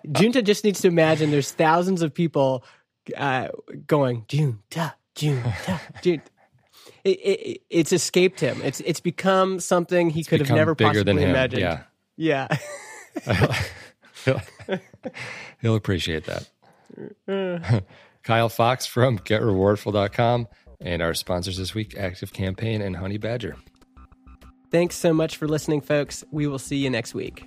[0.08, 2.64] Giunta just needs to imagine there's thousands of people
[3.16, 3.48] uh,
[3.86, 6.22] going Giunta, Giunta, Giunta.
[7.02, 8.60] It, it, it's escaped him.
[8.62, 11.62] It's it's become something he could have never possibly imagined.
[11.62, 11.82] Yeah.
[12.16, 12.58] yeah.
[14.24, 14.42] He'll,
[15.60, 17.84] he'll appreciate that.
[18.22, 20.48] Kyle Fox from GetRewardful.com
[20.80, 23.54] and our sponsors this week, ActiveCampaign and Honeybadger.
[24.70, 26.22] Thanks so much for listening, folks.
[26.30, 27.46] We will see you next week.